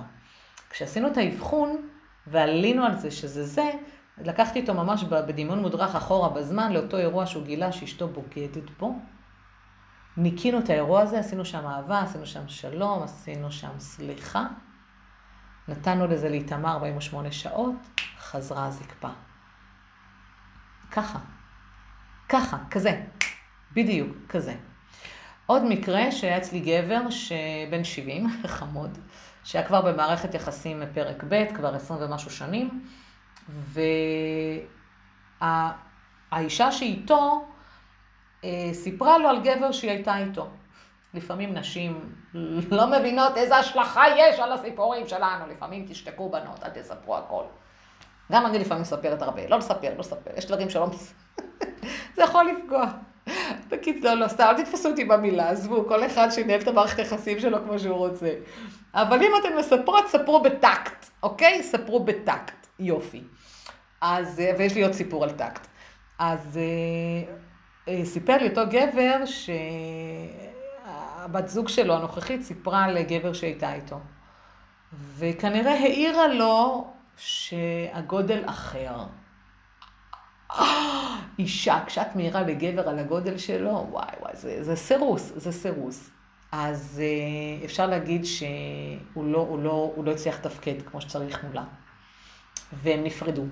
כשעשינו 0.69 1.07
את 1.07 1.17
האבחון, 1.17 1.89
ועלינו 2.27 2.85
על 2.85 2.97
זה 2.97 3.11
שזה 3.11 3.45
זה, 3.45 3.71
לקחתי 4.17 4.61
אותו 4.61 4.73
ממש 4.73 5.03
בדמיון 5.03 5.59
מודרך 5.59 5.95
אחורה 5.95 6.29
בזמן, 6.29 6.71
לאותו 6.71 6.97
אירוע 6.97 7.25
שהוא 7.25 7.43
גילה 7.43 7.71
שאשתו 7.71 8.07
בוגדת 8.07 8.69
בו. 8.79 8.95
ניקינו 10.17 10.59
את 10.59 10.69
האירוע 10.69 11.01
הזה, 11.01 11.19
עשינו 11.19 11.45
שם 11.45 11.67
אהבה, 11.67 12.01
עשינו 12.01 12.25
שם 12.25 12.47
שלום, 12.47 13.03
עשינו 13.03 13.51
שם 13.51 13.79
סליחה. 13.79 14.47
נתנו 15.67 16.07
לזה 16.07 16.29
להתאמר 16.29 16.71
48 16.71 17.31
שעות, 17.31 17.75
חזרה 18.19 18.65
הזקפה. 18.65 19.09
ככה. 20.91 21.19
ככה, 22.29 22.57
כזה. 22.71 23.01
בדיוק, 23.73 24.17
כזה. 24.29 24.55
עוד 25.45 25.63
מקרה 25.65 26.11
שהיה 26.11 26.37
אצלי 26.37 26.59
גבר 26.59 27.09
שבן 27.09 27.83
70, 27.83 28.27
חמוד, 28.45 28.97
שהיה 29.43 29.67
כבר 29.67 29.81
במערכת 29.81 30.33
יחסים 30.33 30.79
מפרק 30.79 31.23
ב', 31.29 31.45
כבר 31.55 31.75
20 31.75 31.99
ומשהו 32.03 32.31
שנים, 32.31 32.85
והאישה 36.31 36.71
שאיתו 36.71 37.47
אה, 38.43 38.69
סיפרה 38.73 39.17
לו 39.17 39.29
על 39.29 39.41
גבר 39.43 39.71
שהיא 39.71 39.91
הייתה 39.91 40.17
איתו. 40.17 40.49
לפעמים 41.13 41.53
נשים 41.53 42.13
לא 42.71 42.87
מבינות 42.87 43.37
איזה 43.37 43.57
השלכה 43.57 44.03
יש 44.17 44.39
על 44.39 44.51
הסיפורים 44.51 45.07
שלנו. 45.07 45.47
לפעמים 45.47 45.85
תשתקו 45.89 46.29
בנות, 46.29 46.63
אל 46.63 46.69
תספרו 46.69 47.17
הכל. 47.17 47.43
גם 48.31 48.45
אני 48.45 48.59
לפעמים 48.59 48.81
מספרת 48.81 49.21
הרבה. 49.21 49.47
לא 49.47 49.57
לספר, 49.57 49.89
לא 49.89 49.99
לספר. 49.99 50.31
יש 50.37 50.45
דברים 50.45 50.69
שלא... 50.69 50.87
זה 52.15 52.23
יכול 52.23 52.45
לפגוע. 52.45 52.85
בקיצור, 53.69 54.11
לא, 54.11 54.19
לא, 54.19 54.27
סתם, 54.27 54.43
אל 54.43 54.63
תתפסו 54.63 54.89
אותי 54.89 55.05
במילה, 55.05 55.49
עזבו, 55.49 55.85
כל 55.87 56.05
אחד 56.05 56.29
שינהל 56.29 56.61
את 56.61 56.67
המערכת 56.67 56.99
היחסים 56.99 57.39
שלו 57.39 57.57
כמו 57.63 57.79
שהוא 57.79 57.97
רוצה. 57.97 58.29
אבל 58.93 59.23
אם 59.23 59.31
אתן 59.41 59.57
מספרות, 59.57 60.07
ספרו 60.07 60.41
בטקט, 60.41 61.05
אוקיי? 61.23 61.63
ספרו 61.63 61.99
בטקט. 61.99 62.67
יופי. 62.79 63.23
אז, 64.01 64.39
אה, 64.39 64.51
ויש 64.57 64.75
לי 64.75 64.83
עוד 64.83 64.91
סיפור 64.91 65.23
על 65.23 65.31
טקט. 65.31 65.67
אז 66.19 66.57
אה, 66.57 67.33
אה, 67.87 68.05
סיפר 68.05 68.37
לי 68.37 68.49
אותו 68.49 68.61
גבר 68.69 69.25
שהבת 71.23 71.47
זוג 71.47 71.67
שלו 71.67 71.95
הנוכחית 71.95 72.41
סיפרה 72.41 72.91
לגבר 72.91 73.33
שהייתה 73.33 73.73
איתו. 73.73 73.99
וכנראה 75.17 75.73
העירה 75.73 76.27
לו 76.27 76.87
שהגודל 77.17 78.43
אחר. 78.45 78.95
אישה, 81.39 81.79
כשאת 81.85 82.15
מעירה 82.15 82.41
לגבר 82.41 82.89
על 82.89 82.99
הגודל 82.99 83.37
שלו, 83.37 83.87
וואי 83.89 84.05
וואי, 84.21 84.35
זה, 84.35 84.63
זה 84.63 84.75
סירוס, 84.75 85.31
זה 85.35 85.51
סירוס. 85.51 86.09
אז 86.51 87.01
אה, 87.03 87.65
אפשר 87.65 87.87
להגיד 87.87 88.25
שהוא 88.25 89.25
לא, 89.25 89.37
הוא 89.37 89.63
לא, 89.63 89.91
הוא 89.95 90.05
לא 90.05 90.11
הצליח 90.11 90.35
לתפקד 90.35 90.81
כמו 90.85 91.01
שצריך 91.01 91.43
מולה. 91.43 91.63
והם 92.73 93.03
נפרדו. 93.03 93.43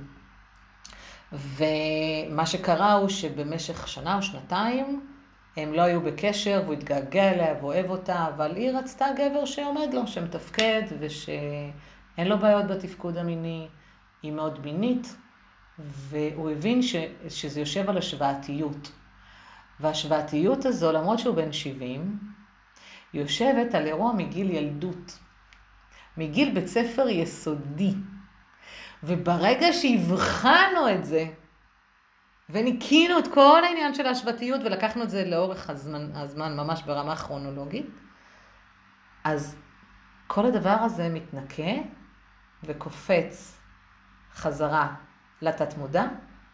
ומה 1.32 2.46
שקרה 2.46 2.94
הוא 2.94 3.10
שבמשך 3.10 3.88
שנה 3.88 4.18
או 4.18 4.22
שנתיים 4.22 5.11
הם 5.58 5.74
לא 5.74 5.82
היו 5.82 6.02
בקשר, 6.02 6.62
והוא 6.64 6.74
התגעגע 6.74 7.32
אליה 7.32 7.56
ואוהב 7.62 7.90
אותה, 7.90 8.28
אבל 8.36 8.56
היא 8.56 8.72
רצתה 8.72 9.06
גבר 9.18 9.46
שעומד 9.46 9.94
לו, 9.94 10.08
שמתפקד 10.08 10.82
ושאין 11.00 12.28
לו 12.28 12.40
בעיות 12.40 12.68
בתפקוד 12.68 13.18
המיני, 13.18 13.68
היא 14.24 14.32
מאוד 14.32 14.66
מינית, 14.66 15.16
והוא 15.80 16.52
הבין 16.52 16.82
ש, 16.82 16.96
שזה 17.30 17.60
יושב 17.60 17.90
על 17.90 17.98
השוואתיות. 17.98 18.92
והשוואתיות 19.80 20.66
הזו, 20.66 20.92
למרות 20.92 21.20
שהוא 21.20 21.36
בן 21.36 21.54
70, 21.54 22.20
יושבת 23.14 23.76
על 23.76 23.88
אירוע 23.88 24.14
מגיל 24.14 24.52
ילדות, 24.52 25.20
מגיל 26.18 26.54
בית 26.54 26.68
ספר 26.68 27.10
יסודי. 27.10 27.94
וברגע 29.04 29.74
שהבחנו 29.74 30.90
את 30.96 31.06
זה, 31.06 31.26
וניקינו 32.52 33.20
את 33.20 33.28
כל 33.34 33.64
העניין 33.64 33.94
של 33.94 34.06
ההשוואתיות 34.06 34.62
ולקחנו 34.66 35.04
את 35.04 35.10
זה 35.10 35.26
לאורך 35.26 35.70
הזמן, 35.70 36.10
הזמן 36.14 36.58
ממש 36.58 36.82
ברמה 36.82 37.16
כרונולוגית, 37.16 37.86
אז 39.24 39.56
כל 40.28 40.46
הדבר 40.46 40.70
הזה 40.70 41.10
מתנקה 41.10 41.72
וקופץ 42.64 43.58
חזרה 44.36 44.94
לתת 45.42 45.78
מודע, 45.78 46.06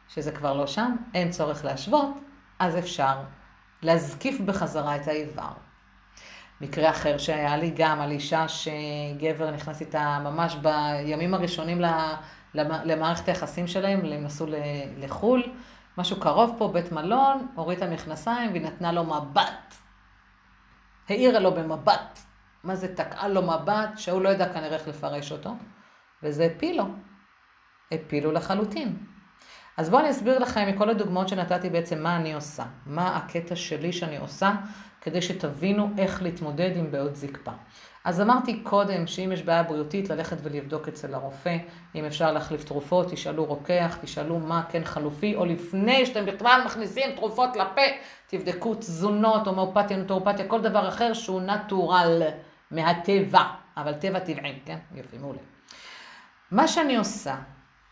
שזה 0.07 0.31
כבר 0.31 0.53
לא 0.53 0.67
שם, 0.67 0.95
אין 1.13 1.29
צורך 1.29 1.65
להשוות, 1.65 2.17
אז 2.59 2.77
אפשר 2.77 3.15
להזקיף 3.81 4.39
בחזרה 4.39 4.95
את 4.95 5.07
האיבר. 5.07 5.51
מקרה 6.61 6.89
אחר 6.89 7.17
שהיה 7.17 7.57
לי 7.57 7.73
גם 7.75 8.01
על 8.01 8.11
אישה 8.11 8.45
שגבר 8.47 9.51
נכנס 9.51 9.81
איתה 9.81 10.19
ממש 10.23 10.55
בימים 10.55 11.33
הראשונים 11.33 11.81
למערכת 12.55 13.27
היחסים 13.27 13.67
שלהם, 13.67 13.99
הם 13.99 14.23
נסעו 14.23 14.47
לחו"ל, 14.97 15.43
משהו 15.97 16.19
קרוב 16.19 16.55
פה, 16.57 16.69
בית 16.73 16.91
מלון, 16.91 17.47
הוריד 17.55 17.77
את 17.77 17.83
המכנסיים 17.83 18.51
והיא 18.51 18.61
נתנה 18.61 18.91
לו 18.91 19.03
מבט. 19.03 19.75
העירה 21.09 21.39
לו 21.39 21.53
במבט. 21.53 22.19
מה 22.63 22.75
זה 22.75 22.95
תקעה 22.95 23.27
לו 23.27 23.41
מבט 23.41 23.97
שהוא 23.97 24.21
לא 24.21 24.29
ידע 24.29 24.53
כנראה 24.53 24.73
איך 24.73 24.87
לפרש 24.87 25.31
אותו, 25.31 25.53
וזה 26.23 26.45
הפיל 26.45 26.77
לו. 26.77 26.85
הפילו 27.91 28.31
לחלוטין. 28.31 28.97
אז 29.77 29.89
בואו 29.89 30.01
אני 30.01 30.09
אסביר 30.09 30.39
לכם 30.39 30.67
מכל 30.69 30.89
הדוגמאות 30.89 31.29
שנתתי 31.29 31.69
בעצם 31.69 32.03
מה 32.03 32.15
אני 32.15 32.33
עושה, 32.33 32.63
מה 32.85 33.17
הקטע 33.17 33.55
שלי 33.55 33.93
שאני 33.93 34.17
עושה, 34.17 34.51
כדי 35.01 35.21
שתבינו 35.21 35.89
איך 35.97 36.21
להתמודד 36.21 36.71
עם 36.75 36.91
בעיות 36.91 37.15
זקפה. 37.15 37.51
אז 38.07 38.21
אמרתי 38.21 38.59
קודם 38.63 39.07
שאם 39.07 39.31
יש 39.31 39.41
בעיה 39.41 39.63
בריאותית, 39.63 40.09
ללכת 40.09 40.37
ולבדוק 40.43 40.87
אצל 40.87 41.13
הרופא, 41.13 41.57
אם 41.95 42.05
אפשר 42.05 42.31
להחליף 42.31 42.63
תרופות, 42.63 43.11
תשאלו 43.11 43.45
רוקח, 43.45 43.97
תשאלו 44.01 44.39
מה 44.39 44.63
כן 44.69 44.83
חלופי, 44.83 45.35
או 45.35 45.45
לפני 45.45 46.05
שאתם 46.05 46.25
בכלל 46.25 46.61
מכניסים 46.65 47.15
תרופות 47.15 47.55
לפה, 47.55 47.81
תבדקו 48.27 48.75
תזונות, 48.75 49.47
הומאופתיה, 49.47 49.97
נוטורופתיה, 49.97 50.47
כל 50.47 50.61
דבר 50.61 50.87
אחר 50.87 51.13
שהוא 51.13 51.41
נטורל, 51.41 52.21
מהטבע, 52.71 53.43
אבל 53.77 53.93
טבע 53.93 54.19
טבעי, 54.19 54.59
כן? 54.65 54.77
יופי, 54.95 55.17
מעולה. 55.17 55.39
מה 56.51 56.67
שאני 56.67 56.97
עושה, 56.97 57.35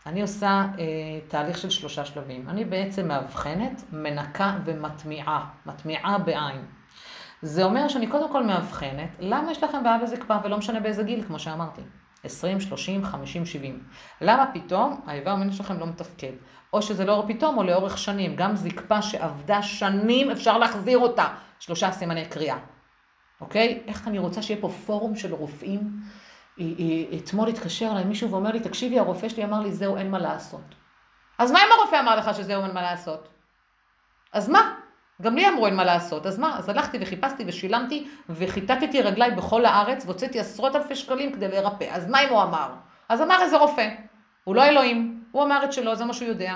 אני 0.06 0.22
עושה 0.22 0.66
אה, 0.80 0.86
תהליך 1.28 1.58
של 1.58 1.70
שלושה 1.70 2.06
שלבים. 2.06 2.50
אני 2.50 2.66
בעצם 2.66 3.08
מאבחנת, 3.08 3.84
מנקה 3.92 4.58
ומטמיעה, 4.66 5.46
מטמיעה 5.66 6.18
בעין. 6.18 6.66
זה 7.46 7.64
אומר 7.64 7.88
שאני 7.88 8.08
קודם 8.08 8.32
כל 8.32 8.44
מאבחנת, 8.44 9.10
למה 9.20 9.52
יש 9.52 9.64
לכם 9.64 9.84
בעיה 9.84 9.98
בזקפה, 9.98 10.38
ולא 10.44 10.58
משנה 10.58 10.80
באיזה 10.80 11.04
גיל, 11.04 11.24
כמו 11.24 11.40
שאמרתי. 11.40 11.82
20, 12.24 12.62
30, 12.62 13.06
50, 13.06 13.46
70. 13.46 13.84
למה 14.22 14.46
פתאום 14.54 15.02
האיבר 15.08 15.32
המין 15.32 15.52
שלכם 15.52 15.80
לא 15.80 15.86
מתפקד? 15.86 16.32
או 16.74 16.82
שזה 16.82 17.06
לא 17.06 17.24
פתאום 17.28 17.58
או 17.58 17.64
לאורך 17.64 17.98
שנים. 17.98 18.36
גם 18.36 18.56
זקפה 18.56 19.02
שעבדה 19.02 19.62
שנים, 19.62 20.32
אפשר 20.32 20.58
להחזיר 20.58 20.98
אותה. 20.98 21.28
שלושה 21.60 21.92
סימני 21.92 22.26
קריאה. 22.26 22.58
אוקיי? 23.42 23.84
איך 23.88 24.08
אני 24.08 24.20
רוצה 24.20 24.42
שיהיה 24.42 24.62
פה 24.62 24.70
פורום 24.86 25.16
של 25.16 25.34
רופאים. 25.34 26.00
אתמול 27.18 27.50
התקשר 27.50 27.90
אליי 27.92 28.04
מישהו 28.04 28.32
ואומר 28.32 28.52
לי, 28.52 28.60
תקשיבי, 28.60 29.00
הרופא 29.00 29.30
שלי 29.30 29.44
אמר 29.44 29.60
לי, 29.60 29.72
זהו, 29.72 29.98
אין 29.98 30.12
מה 30.12 30.20
לעשות. 30.20 30.76
אז 31.38 31.52
מה 31.52 31.60
אם 31.60 31.80
הרופא 31.80 32.00
אמר 32.00 32.16
לך 32.16 32.36
שזהו, 32.36 32.64
אין 32.64 32.74
מה 32.74 32.82
לעשות? 32.82 33.28
אז 34.34 34.50
מה? 34.50 34.85
גם 35.22 35.36
לי 35.36 35.50
אמרו 35.50 35.66
אין 35.66 35.76
מה 35.76 35.84
לעשות, 35.84 36.26
אז 36.26 36.40
מה? 36.40 36.58
אז 36.58 36.70
הלכתי 36.70 36.98
וחיפשתי 37.02 37.44
ושילמתי 37.48 38.08
וחיטטתי 38.30 39.02
רגליי 39.02 39.32
בכל 39.32 39.66
הארץ 39.66 40.06
והוצאתי 40.06 40.40
עשרות 40.40 40.76
אלפי 40.76 40.96
שקלים 40.96 41.34
כדי 41.34 41.48
להירפא. 41.48 41.86
אז 41.92 42.10
מה 42.10 42.24
אם 42.24 42.30
הוא 42.30 42.44
אמר? 42.44 42.70
אז 43.10 43.22
אמר 43.22 43.42
איזה 43.42 43.58
רופא. 43.58 43.90
הוא 44.44 44.56
לא 44.56 44.64
אלוהים, 44.64 45.24
הוא 45.32 45.44
אמר 45.44 45.64
את 45.64 45.74
שלו, 45.74 45.96
זה 45.96 46.06
מה 46.06 46.14
שהוא 46.14 46.28
יודע. 46.28 46.56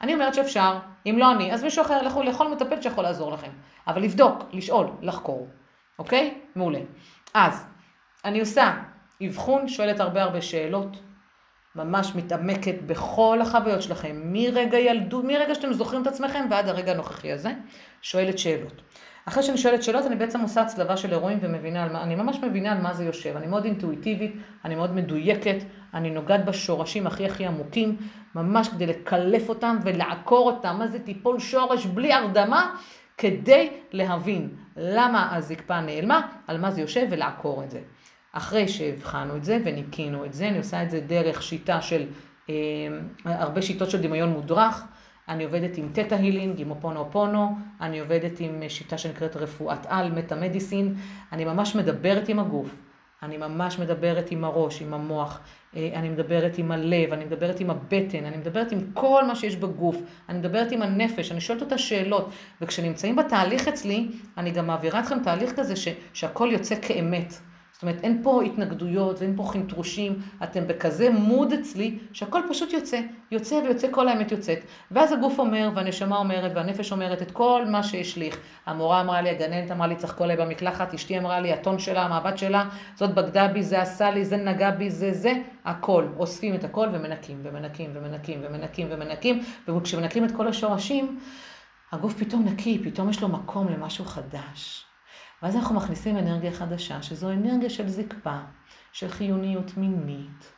אני 0.00 0.14
אומרת 0.14 0.34
שאפשר, 0.34 0.78
אם 1.06 1.16
לא 1.18 1.32
אני, 1.32 1.52
אז 1.52 1.64
מישהו 1.64 1.82
אחר, 1.84 2.02
לכו 2.02 2.22
לכל 2.22 2.52
מטפל 2.52 2.82
שיכול 2.82 3.04
לעזור 3.04 3.32
לכם. 3.32 3.50
אבל 3.86 4.02
לבדוק, 4.02 4.42
לשאול, 4.52 4.86
לחקור, 5.02 5.48
אוקיי? 5.98 6.40
מעולה. 6.56 6.80
אז, 7.34 7.66
אני 8.24 8.40
עושה 8.40 8.74
אבחון, 9.26 9.68
שואלת 9.68 10.00
הרבה 10.00 10.22
הרבה 10.22 10.42
שאלות, 10.42 10.96
ממש 11.76 12.12
מתעמקת 12.14 12.74
בכל 12.86 13.38
החוויות 13.42 13.82
שלכם, 13.82 14.20
מרגע 14.24 14.78
ילדות, 14.78 15.24
מרגע 15.24 15.54
שאתם 15.54 15.72
זוכרים 15.72 16.02
את 16.02 16.06
עצמכם 16.06 16.46
ועד 16.50 16.68
הרגע 16.68 16.92
הנוכחי 16.92 17.32
הזה, 17.32 17.52
שואלת 18.02 18.38
שאלות. 18.38 18.82
אחרי 19.24 19.42
שאני 19.42 19.58
שואלת 19.58 19.82
שאלות, 19.82 20.06
אני 20.06 20.16
בעצם 20.16 20.40
עושה 20.40 20.60
הצלבה 20.60 20.96
של 20.96 21.12
אירועים 21.12 21.38
ומבינה 21.42 21.82
על 21.82 21.92
מה, 21.92 22.02
אני 22.02 22.14
ממש 22.14 22.38
מבינה 22.42 22.72
על 22.72 22.80
מה 22.80 22.94
זה 22.94 23.04
יושב. 23.04 23.36
אני 23.36 23.46
מאוד 23.46 23.64
אינטואיטיבית, 23.64 24.36
אני 24.64 24.74
מאוד 24.74 24.94
מדויקת, 24.94 25.56
אני 25.94 26.10
נוגעת 26.10 26.44
בשורשים 26.44 27.06
הכי 27.06 27.26
הכי 27.26 27.46
עמוקים, 27.46 27.96
ממש 28.34 28.68
כדי 28.68 28.86
לקלף 28.86 29.48
אותם 29.48 29.76
ולעקור 29.82 30.50
אותם, 30.50 30.76
מה 30.78 30.86
זה 30.86 30.98
טיפול 30.98 31.38
שורש 31.38 31.86
בלי 31.86 32.12
הרדמה, 32.12 32.74
כדי 33.18 33.70
להבין 33.92 34.48
למה 34.76 35.36
הזקפה 35.36 35.80
נעלמה, 35.80 36.28
על 36.46 36.58
מה 36.58 36.70
זה 36.70 36.80
יושב 36.80 37.06
ולעקור 37.10 37.64
את 37.64 37.70
זה. 37.70 37.80
אחרי 38.32 38.68
שהבחנו 38.68 39.36
את 39.36 39.44
זה 39.44 39.58
וניקינו 39.64 40.24
את 40.24 40.32
זה, 40.32 40.48
אני 40.48 40.58
עושה 40.58 40.82
את 40.82 40.90
זה 40.90 41.00
דרך 41.00 41.42
שיטה 41.42 41.80
של, 41.80 42.06
אה, 42.50 42.54
הרבה 43.24 43.62
שיטות 43.62 43.90
של 43.90 44.02
דמיון 44.02 44.28
מודרך. 44.28 44.84
אני 45.28 45.44
עובדת 45.44 45.76
עם 45.76 45.88
תטא 45.92 46.14
הילינג, 46.14 46.60
עם 46.60 46.70
אופונו 46.70 47.00
אופונו, 47.00 47.56
אני 47.80 48.00
עובדת 48.00 48.40
עם 48.40 48.62
שיטה 48.68 48.98
שנקראת 48.98 49.36
רפואת 49.36 49.86
על, 49.88 50.12
מטה-מדיסין. 50.12 50.94
אני 51.32 51.44
ממש 51.44 51.76
מדברת 51.76 52.28
עם 52.28 52.38
הגוף, 52.38 52.82
אני 53.22 53.36
ממש 53.36 53.78
מדברת 53.78 54.30
עם 54.30 54.44
הראש, 54.44 54.82
עם 54.82 54.94
המוח, 54.94 55.40
אה, 55.76 55.90
אני 55.94 56.08
מדברת 56.08 56.58
עם 56.58 56.72
הלב, 56.72 57.12
אני 57.12 57.24
מדברת 57.24 57.60
עם 57.60 57.70
הבטן, 57.70 58.24
אני 58.24 58.36
מדברת 58.36 58.72
עם 58.72 58.78
כל 58.94 59.24
מה 59.26 59.36
שיש 59.36 59.56
בגוף, 59.56 59.96
אני 60.28 60.38
מדברת 60.38 60.72
עם 60.72 60.82
הנפש, 60.82 61.32
אני 61.32 61.40
שואלת 61.40 61.62
אותה 61.62 61.78
שאלות, 61.78 62.30
וכשנמצאים 62.60 63.16
בתהליך 63.16 63.68
אצלי, 63.68 64.08
אני 64.36 64.50
גם 64.50 64.66
מעבירה 64.66 65.00
אתכם 65.00 65.18
תהליך 65.22 65.52
כזה 65.56 65.76
ש, 65.76 65.88
שהכל 66.12 66.48
יוצא 66.52 66.74
כאמת. 66.82 67.34
זאת 67.78 67.82
אומרת, 67.82 68.04
אין 68.04 68.20
פה 68.22 68.42
התנגדויות 68.42 69.18
ואין 69.18 69.36
פה 69.36 69.44
חינטרושים, 69.52 70.18
אתם 70.42 70.66
בכזה 70.66 71.10
מוד 71.10 71.52
אצלי, 71.52 71.98
שהכל 72.12 72.40
פשוט 72.48 72.72
יוצא, 72.72 73.00
יוצא 73.30 73.54
ויוצא, 73.54 73.88
כל 73.90 74.08
האמת 74.08 74.32
יוצאת. 74.32 74.58
ואז 74.90 75.12
הגוף 75.12 75.38
אומר, 75.38 75.70
והנשמה 75.74 76.16
אומרת, 76.16 76.52
והנפש 76.54 76.92
אומרת 76.92 77.22
את 77.22 77.30
כל 77.30 77.64
מה 77.66 77.82
שהשליך. 77.82 78.38
המורה 78.66 79.00
אמרה 79.00 79.20
לי, 79.20 79.30
הגננת 79.30 79.70
אמרה 79.70 79.86
לי, 79.86 79.96
צריך 79.96 80.14
כל 80.14 80.24
עליי 80.24 80.36
במקלחת, 80.36 80.94
אשתי 80.94 81.18
אמרה 81.18 81.40
לי, 81.40 81.52
הטון 81.52 81.78
שלה, 81.78 82.02
המבט 82.02 82.38
שלה, 82.38 82.68
זאת 82.94 83.14
בגדה 83.14 83.48
בי, 83.48 83.62
זה 83.62 83.82
עשה 83.82 84.10
לי, 84.10 84.24
זה 84.24 84.36
נגע 84.36 84.70
בי, 84.70 84.90
זה 84.90 85.12
זה, 85.12 85.32
הכל. 85.64 86.06
אוספים 86.16 86.54
את 86.54 86.64
הכל 86.64 86.88
ומנקים, 86.92 87.40
ומנקים, 87.42 87.90
ומנקים, 87.94 88.40
ומנקים, 88.42 88.86
ומנקים, 88.90 89.40
וכשמנקים 89.68 90.24
את 90.24 90.30
כל 90.36 90.48
השורשים, 90.48 91.18
הגוף 91.92 92.14
פתאום 92.14 92.44
נקי, 92.44 92.82
פתאום 92.84 93.10
יש 93.10 93.22
לו 93.22 93.28
מקום 93.28 93.68
למשהו 93.68 94.04
חדש. 94.04 94.87
ואז 95.42 95.56
אנחנו 95.56 95.74
מכניסים 95.74 96.18
אנרגיה 96.18 96.52
חדשה, 96.52 97.02
שזו 97.02 97.30
אנרגיה 97.30 97.70
של 97.70 97.88
זקפה, 97.88 98.38
של 98.92 99.08
חיוניות 99.08 99.76
מינית, 99.76 100.52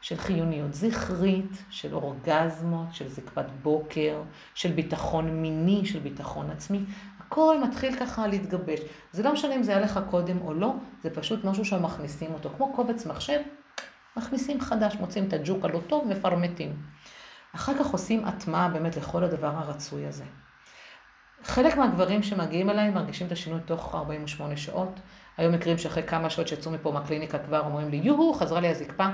של 0.00 0.16
חיוניות 0.16 0.74
זכרית, 0.74 1.64
של 1.70 1.94
אורגזמות, 1.94 2.94
של 2.94 3.08
זקפת 3.08 3.44
בוקר, 3.62 4.22
של 4.54 4.72
ביטחון 4.72 5.30
מיני, 5.30 5.86
של 5.86 5.98
ביטחון 5.98 6.50
עצמי. 6.50 6.80
הכל 7.18 7.56
מתחיל 7.62 7.96
ככה 7.96 8.26
להתגבש. 8.26 8.80
זה 9.12 9.22
לא 9.22 9.32
משנה 9.32 9.54
אם 9.54 9.62
זה 9.62 9.72
היה 9.72 9.80
לך 9.80 10.00
קודם 10.10 10.40
או 10.40 10.54
לא, 10.54 10.74
זה 11.02 11.10
פשוט 11.10 11.44
משהו 11.44 11.64
שמכניסים 11.64 12.32
אותו. 12.32 12.50
כמו 12.56 12.72
קובץ 12.72 13.06
מחשב, 13.06 13.40
מכניסים 14.16 14.60
חדש, 14.60 14.96
מוצאים 15.00 15.28
את 15.28 15.32
הג'וק 15.32 15.64
הלא 15.64 15.80
טוב, 15.86 16.08
מפרמטים. 16.08 16.82
אחר 17.54 17.78
כך 17.78 17.86
עושים 17.86 18.24
הטמעה 18.24 18.68
באמת 18.68 18.96
לכל 18.96 19.24
הדבר 19.24 19.52
הרצוי 19.56 20.06
הזה. 20.06 20.24
חלק 21.46 21.76
מהגברים 21.76 22.22
שמגיעים 22.22 22.70
אליי 22.70 22.90
מרגישים 22.90 23.26
את 23.26 23.32
השינוי 23.32 23.60
תוך 23.64 23.94
48 23.94 24.56
שעות. 24.56 25.00
היו 25.36 25.52
מקרים 25.52 25.78
שאחרי 25.78 26.02
כמה 26.02 26.30
שעות 26.30 26.48
שיצאו 26.48 26.72
מפה 26.72 26.92
מהקליניקה 26.92 27.38
כבר 27.38 27.60
אומרים 27.60 27.88
לי, 27.88 27.96
יוהו, 27.96 28.34
חזרה 28.34 28.60
לי 28.60 28.68
הזקפה. 28.68 29.06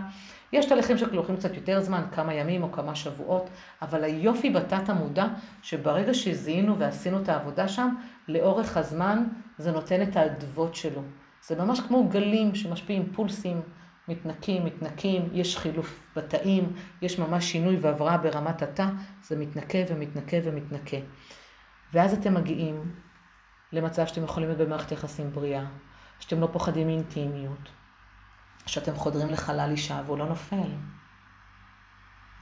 יש 0.53 0.67
תהליכים 0.67 0.99
שלוקחים 0.99 1.37
קצת 1.37 1.55
יותר 1.55 1.81
זמן, 1.81 2.03
כמה 2.13 2.35
ימים 2.35 2.63
או 2.63 2.73
כמה 2.73 2.95
שבועות, 2.95 3.51
אבל 3.83 4.05
היופי 4.05 4.51
בתת 4.51 4.89
המודע, 4.89 5.27
שברגע 5.63 6.15
שזיהינו 6.15 6.79
ועשינו 6.79 7.23
את 7.23 7.29
העבודה 7.29 7.69
שם, 7.69 7.95
לאורך 8.29 8.77
הזמן 8.77 9.25
זה 9.59 9.73
נותן 9.73 10.03
את 10.03 10.17
האדוות 10.17 10.75
שלו. 10.75 11.03
זה 11.47 11.63
ממש 11.65 11.81
כמו 11.81 12.09
גלים 12.09 12.55
שמשפיעים 12.55 13.13
פולסים, 13.13 13.61
מתנקים, 14.09 14.65
מתנקים, 14.65 15.29
יש 15.33 15.59
חילוף 15.59 16.07
בתאים, 16.17 16.73
יש 17.03 17.19
ממש 17.19 17.53
שינוי 17.53 17.77
והבראה 17.77 18.17
ברמת 18.19 18.63
התא, 18.63 18.87
זה 19.23 19.37
מתנקה 19.37 19.79
ומתנקה 19.89 20.37
ומתנקה. 20.45 20.97
ואז 21.93 22.13
אתם 22.13 22.35
מגיעים 22.35 22.93
למצב 23.73 24.07
שאתם 24.07 24.25
יכולים 24.25 24.49
להיות 24.49 24.61
במערכת 24.61 24.93
יחסים 24.93 25.33
בריאה, 25.33 25.65
שאתם 26.21 26.41
לא 26.41 26.49
פוחדים 26.53 26.87
מאינטימיות, 26.87 27.69
שאתם 28.67 28.95
חודרים 28.97 29.29
לחלל 29.29 29.71
אישה 29.71 30.01
והוא 30.07 30.19
לא 30.19 30.27
נופל. 30.27 30.71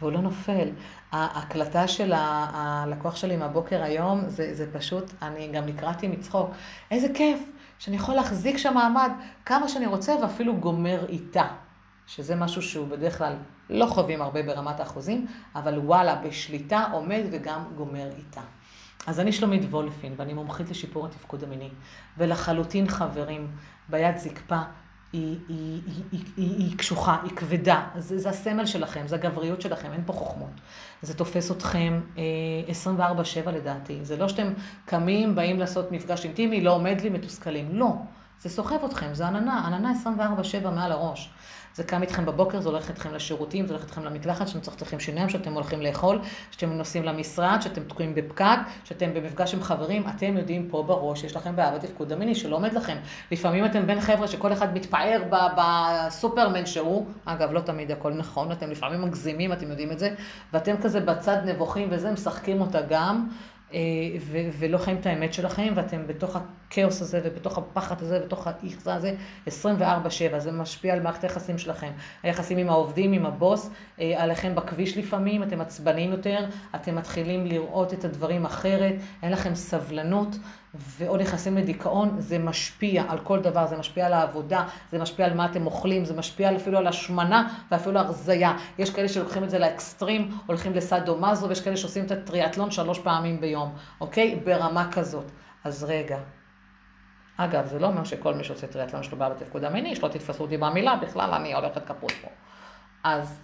והוא 0.01 0.13
לא 0.13 0.21
נופל. 0.21 0.69
ההקלטה 1.13 1.89
של 1.89 2.13
הלקוח 2.17 3.17
שלי 3.17 3.37
מהבוקר 3.37 3.83
היום, 3.83 4.29
זה, 4.29 4.55
זה 4.55 4.73
פשוט, 4.73 5.13
אני 5.23 5.49
גם 5.53 5.67
נקרעתי 5.67 6.09
מצחוק. 6.09 6.51
איזה 6.91 7.09
כיף 7.15 7.39
שאני 7.79 7.97
יכול 7.97 8.15
להחזיק 8.15 8.57
שם 8.57 8.75
מעמד 8.75 9.11
כמה 9.47 9.69
שאני 9.69 9.87
רוצה 9.87 10.15
ואפילו 10.23 10.57
גומר 10.57 11.07
איתה. 11.09 11.47
שזה 12.07 12.37
משהו 12.37 12.63
שהוא 12.63 12.89
בדרך 12.89 13.19
כלל 13.19 13.37
לא 13.71 13.87
חווים 13.87 14.23
הרבה 14.23 14.43
ברמת 14.43 14.81
האחוזים, 14.81 15.27
אבל 15.55 15.79
וואלה, 15.79 16.15
בשליטה 16.15 16.85
עומד 16.93 17.23
וגם 17.31 17.65
גומר 17.77 18.11
איתה. 18.17 18.41
אז 19.07 19.21
אני 19.21 19.33
שלומית 19.33 19.63
וולפין, 19.65 20.15
ואני 20.17 20.35
מומחית 20.35 20.71
לשיפור 20.71 21.07
התפקוד 21.07 21.45
המיני, 21.45 21.69
ולחלוטין 22.19 22.89
חברים, 22.89 23.51
בעיית 23.89 24.19
זקפה 24.19 24.63
היא, 25.13 25.39
היא, 25.49 25.81
היא, 25.87 26.05
היא, 26.13 26.21
היא, 26.37 26.57
היא 26.57 26.79
קשוחה, 26.79 27.17
היא 27.23 27.31
כבדה, 27.31 27.87
זה, 27.97 28.19
זה 28.19 28.29
הסמל 28.29 28.67
שלכם, 28.67 29.03
זה 29.07 29.15
הגבריות 29.15 29.61
שלכם, 29.61 29.93
אין 29.93 30.03
פה 30.07 30.13
חוכמות. 30.13 30.51
זה 31.03 31.15
תופס 31.15 31.51
אתכם 31.51 32.01
אה, 32.19 32.23
24-7 33.47 33.51
לדעתי, 33.51 33.99
זה 34.03 34.17
לא 34.17 34.29
שאתם 34.29 34.53
קמים, 34.85 35.35
באים 35.35 35.59
לעשות 35.59 35.93
מפגש 35.93 36.25
אינטימי, 36.25 36.61
לא 36.61 36.75
עומד 36.75 37.01
לי, 37.01 37.09
מתוסכלים, 37.09 37.69
לא. 37.73 37.93
זה 38.41 38.49
סוחב 38.49 38.85
אתכם, 38.85 39.15
זה 39.15 39.27
עננה, 39.27 39.67
עננה 39.67 39.93
24-7 40.65 40.71
מעל 40.71 40.93
הראש. 40.93 41.31
זה 41.75 41.85
קם 41.85 42.03
איתכם 42.03 42.27
בבוקר, 42.27 42.61
זה 42.61 42.69
הולך 42.69 42.89
איתכם 42.89 43.15
לשירותים, 43.15 43.67
זה 43.67 43.73
הולך 43.75 43.85
איתכם 43.85 44.05
למקלחת, 44.05 44.49
שאתם 44.49 44.59
מצחצחים 44.59 45.01
שיניים, 45.01 45.29
שאתם 45.29 45.53
הולכים 45.53 45.81
לאכול, 45.81 46.21
שאתם 46.51 46.73
נוסעים 46.73 47.05
למשרד, 47.05 47.59
שאתם 47.61 47.83
תקועים 47.85 48.15
בפקק, 48.15 48.59
שאתם 48.85 49.15
במפגש 49.15 49.55
עם 49.55 49.63
חברים, 49.63 50.05
אתם 50.17 50.37
יודעים 50.37 50.69
פה 50.71 50.83
בראש, 50.83 51.25
יש 51.25 51.37
לכם 51.37 51.57
בעיה 51.57 51.71
בתפקוד 51.71 52.13
המיני 52.13 52.35
שלא 52.35 52.57
עומד 52.57 52.73
לכם. 52.73 52.97
לפעמים 53.31 53.65
אתם 53.65 53.87
בין 53.87 54.01
חבר'ה 54.01 54.29
שכל 54.29 54.53
אחד 54.53 54.75
מתפאר 54.75 55.23
בסופרמן 55.57 56.67
שהוא, 56.67 57.07
אגב, 57.25 57.53
לא 57.53 57.61
תמיד 57.61 57.91
הכל 57.91 58.13
נכון, 58.13 58.53
אתם 58.53 58.71
לפעמים 58.71 59.03
מגזימים, 59.03 59.53
אתם 59.53 59.71
יודעים 59.71 59.93
את 59.93 59.99
זה, 59.99 60.15
ואתם 60.53 60.77
כזה 60.83 61.01
בצד 61.01 61.37
נבוכים 61.45 61.89
וזה, 61.91 62.13
משחקים 62.13 62.61
אותה 62.61 62.81
גם. 62.81 63.29
אה, 63.75 63.79
ולא 64.59 64.79
חיים 64.79 64.97
את 65.01 65.07
האמת 65.07 65.35
שלכם, 65.35 65.73
ואתם 65.77 66.07
בתוך 66.07 66.37
הכאוס 66.71 67.03
הזה, 67.03 67.21
ובתוך 67.25 67.59
הפחד 67.59 68.03
הזה, 68.03 68.19
ובתוך 68.23 68.47
האיכסה 68.47 68.95
הזה, 68.95 69.15
24-7, 69.47 69.51
זה 70.39 70.53
משפיע 70.53 70.95
על 70.95 71.01
מערכת 71.01 71.25
היחסים 71.25 71.59
שלכם. 71.59 71.91
היחסים 72.23 72.59
עם 72.59 72.69
העובדים, 72.69 73.13
עם 73.13 73.27
הבוס, 73.27 73.71
אה, 74.01 74.23
עליכם 74.23 74.55
בכביש 74.55 74.97
לפעמים, 74.97 75.43
אתם 75.43 75.61
עצבניים 75.61 76.11
יותר, 76.11 76.47
אתם 76.75 76.97
מתחילים 76.97 77.47
לראות 77.47 77.93
את 77.93 78.05
הדברים 78.05 78.45
אחרת, 78.45 78.95
אין 79.23 79.33
לכם 79.33 79.55
סבלנות. 79.55 80.37
ואו 80.75 81.17
נכנסים 81.17 81.57
לדיכאון, 81.57 82.17
זה 82.19 82.39
משפיע 82.39 83.05
על 83.09 83.19
כל 83.19 83.41
דבר, 83.41 83.67
זה 83.67 83.77
משפיע 83.77 84.07
על 84.07 84.13
העבודה, 84.13 84.65
זה 84.93 84.99
משפיע 84.99 85.27
על 85.27 85.35
מה 85.35 85.47
אתם 85.47 85.67
אוכלים, 85.67 86.05
זה 86.05 86.15
משפיע 86.15 86.57
אפילו 86.57 86.79
על 86.79 86.87
השמנה 86.87 87.49
ואפילו 87.71 87.99
הרזייה. 87.99 88.57
יש 88.79 88.91
כאלה 88.91 89.09
שלוקחים 89.09 89.45
את 89.45 89.51
זה 89.51 89.59
לאקסטרים, 89.59 90.31
הולכים 90.47 90.75
לסאדו 90.75 91.19
מזו, 91.19 91.49
ויש 91.49 91.61
כאלה 91.61 91.77
שעושים 91.77 92.05
את 92.05 92.11
הטריאטלון 92.11 92.71
שלוש 92.71 92.99
פעמים 92.99 93.41
ביום, 93.41 93.73
אוקיי? 94.01 94.41
ברמה 94.45 94.93
כזאת. 94.93 95.31
אז 95.65 95.85
רגע. 95.85 96.19
אגב, 97.45 97.67
זה 97.67 97.79
לא 97.79 97.87
אומר 97.87 98.05
שכל 98.05 98.35
מי 98.35 98.45
שעושה 98.45 98.67
טריאטלון 98.67 99.03
שלו 99.03 99.19
בעיה 99.19 99.35
בתפקוד 99.35 99.65
המיני, 99.65 99.97
שלא 99.97 100.09
תתפסו 100.09 100.43
אותי 100.43 100.57
במילה, 100.57 100.97
בכלל 100.97 101.35
אני 101.35 101.55
הולכת 101.55 101.87
כפות 101.87 102.13
פה. 102.23 102.29
אז 103.05 103.43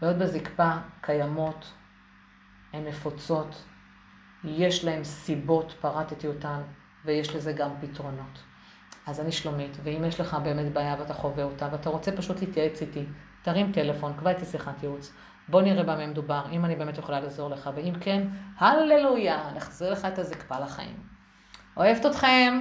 בעיות 0.00 0.16
בזקפה 0.16 0.70
קיימות, 1.00 1.72
הן 2.72 2.84
נפוצות, 2.84 3.64
יש 4.44 4.84
להם 4.84 5.04
סיבות, 5.04 5.74
פרטתי 5.80 6.26
אותן, 6.26 6.60
ויש 7.04 7.34
לזה 7.36 7.52
גם 7.52 7.70
פתרונות. 7.80 8.38
אז 9.06 9.20
אני 9.20 9.32
שלומית, 9.32 9.76
ואם 9.82 10.04
יש 10.04 10.20
לך 10.20 10.36
באמת 10.42 10.72
בעיה 10.72 10.96
ואתה 10.98 11.14
חווה 11.14 11.44
אותה, 11.44 11.68
ואתה 11.72 11.90
רוצה 11.90 12.16
פשוט 12.16 12.40
להתייעץ 12.40 12.82
איתי, 12.82 13.04
תרים 13.42 13.72
טלפון, 13.72 14.12
קבע 14.16 14.30
איתי 14.30 14.44
שיחת 14.44 14.82
ייעוץ, 14.82 15.12
בוא 15.48 15.62
נראה 15.62 15.82
במה 15.82 16.06
מדובר, 16.06 16.44
אם 16.52 16.64
אני 16.64 16.76
באמת 16.76 16.98
יכולה 16.98 17.20
לעזור 17.20 17.50
לך, 17.50 17.70
ואם 17.74 17.92
כן, 18.00 18.28
הללויה, 18.58 19.52
נחזיר 19.54 19.92
לך 19.92 20.04
את 20.04 20.18
הזקפה 20.18 20.58
לחיים. 20.58 21.09
אוהבת 21.76 22.06
אתכם. 22.06 22.58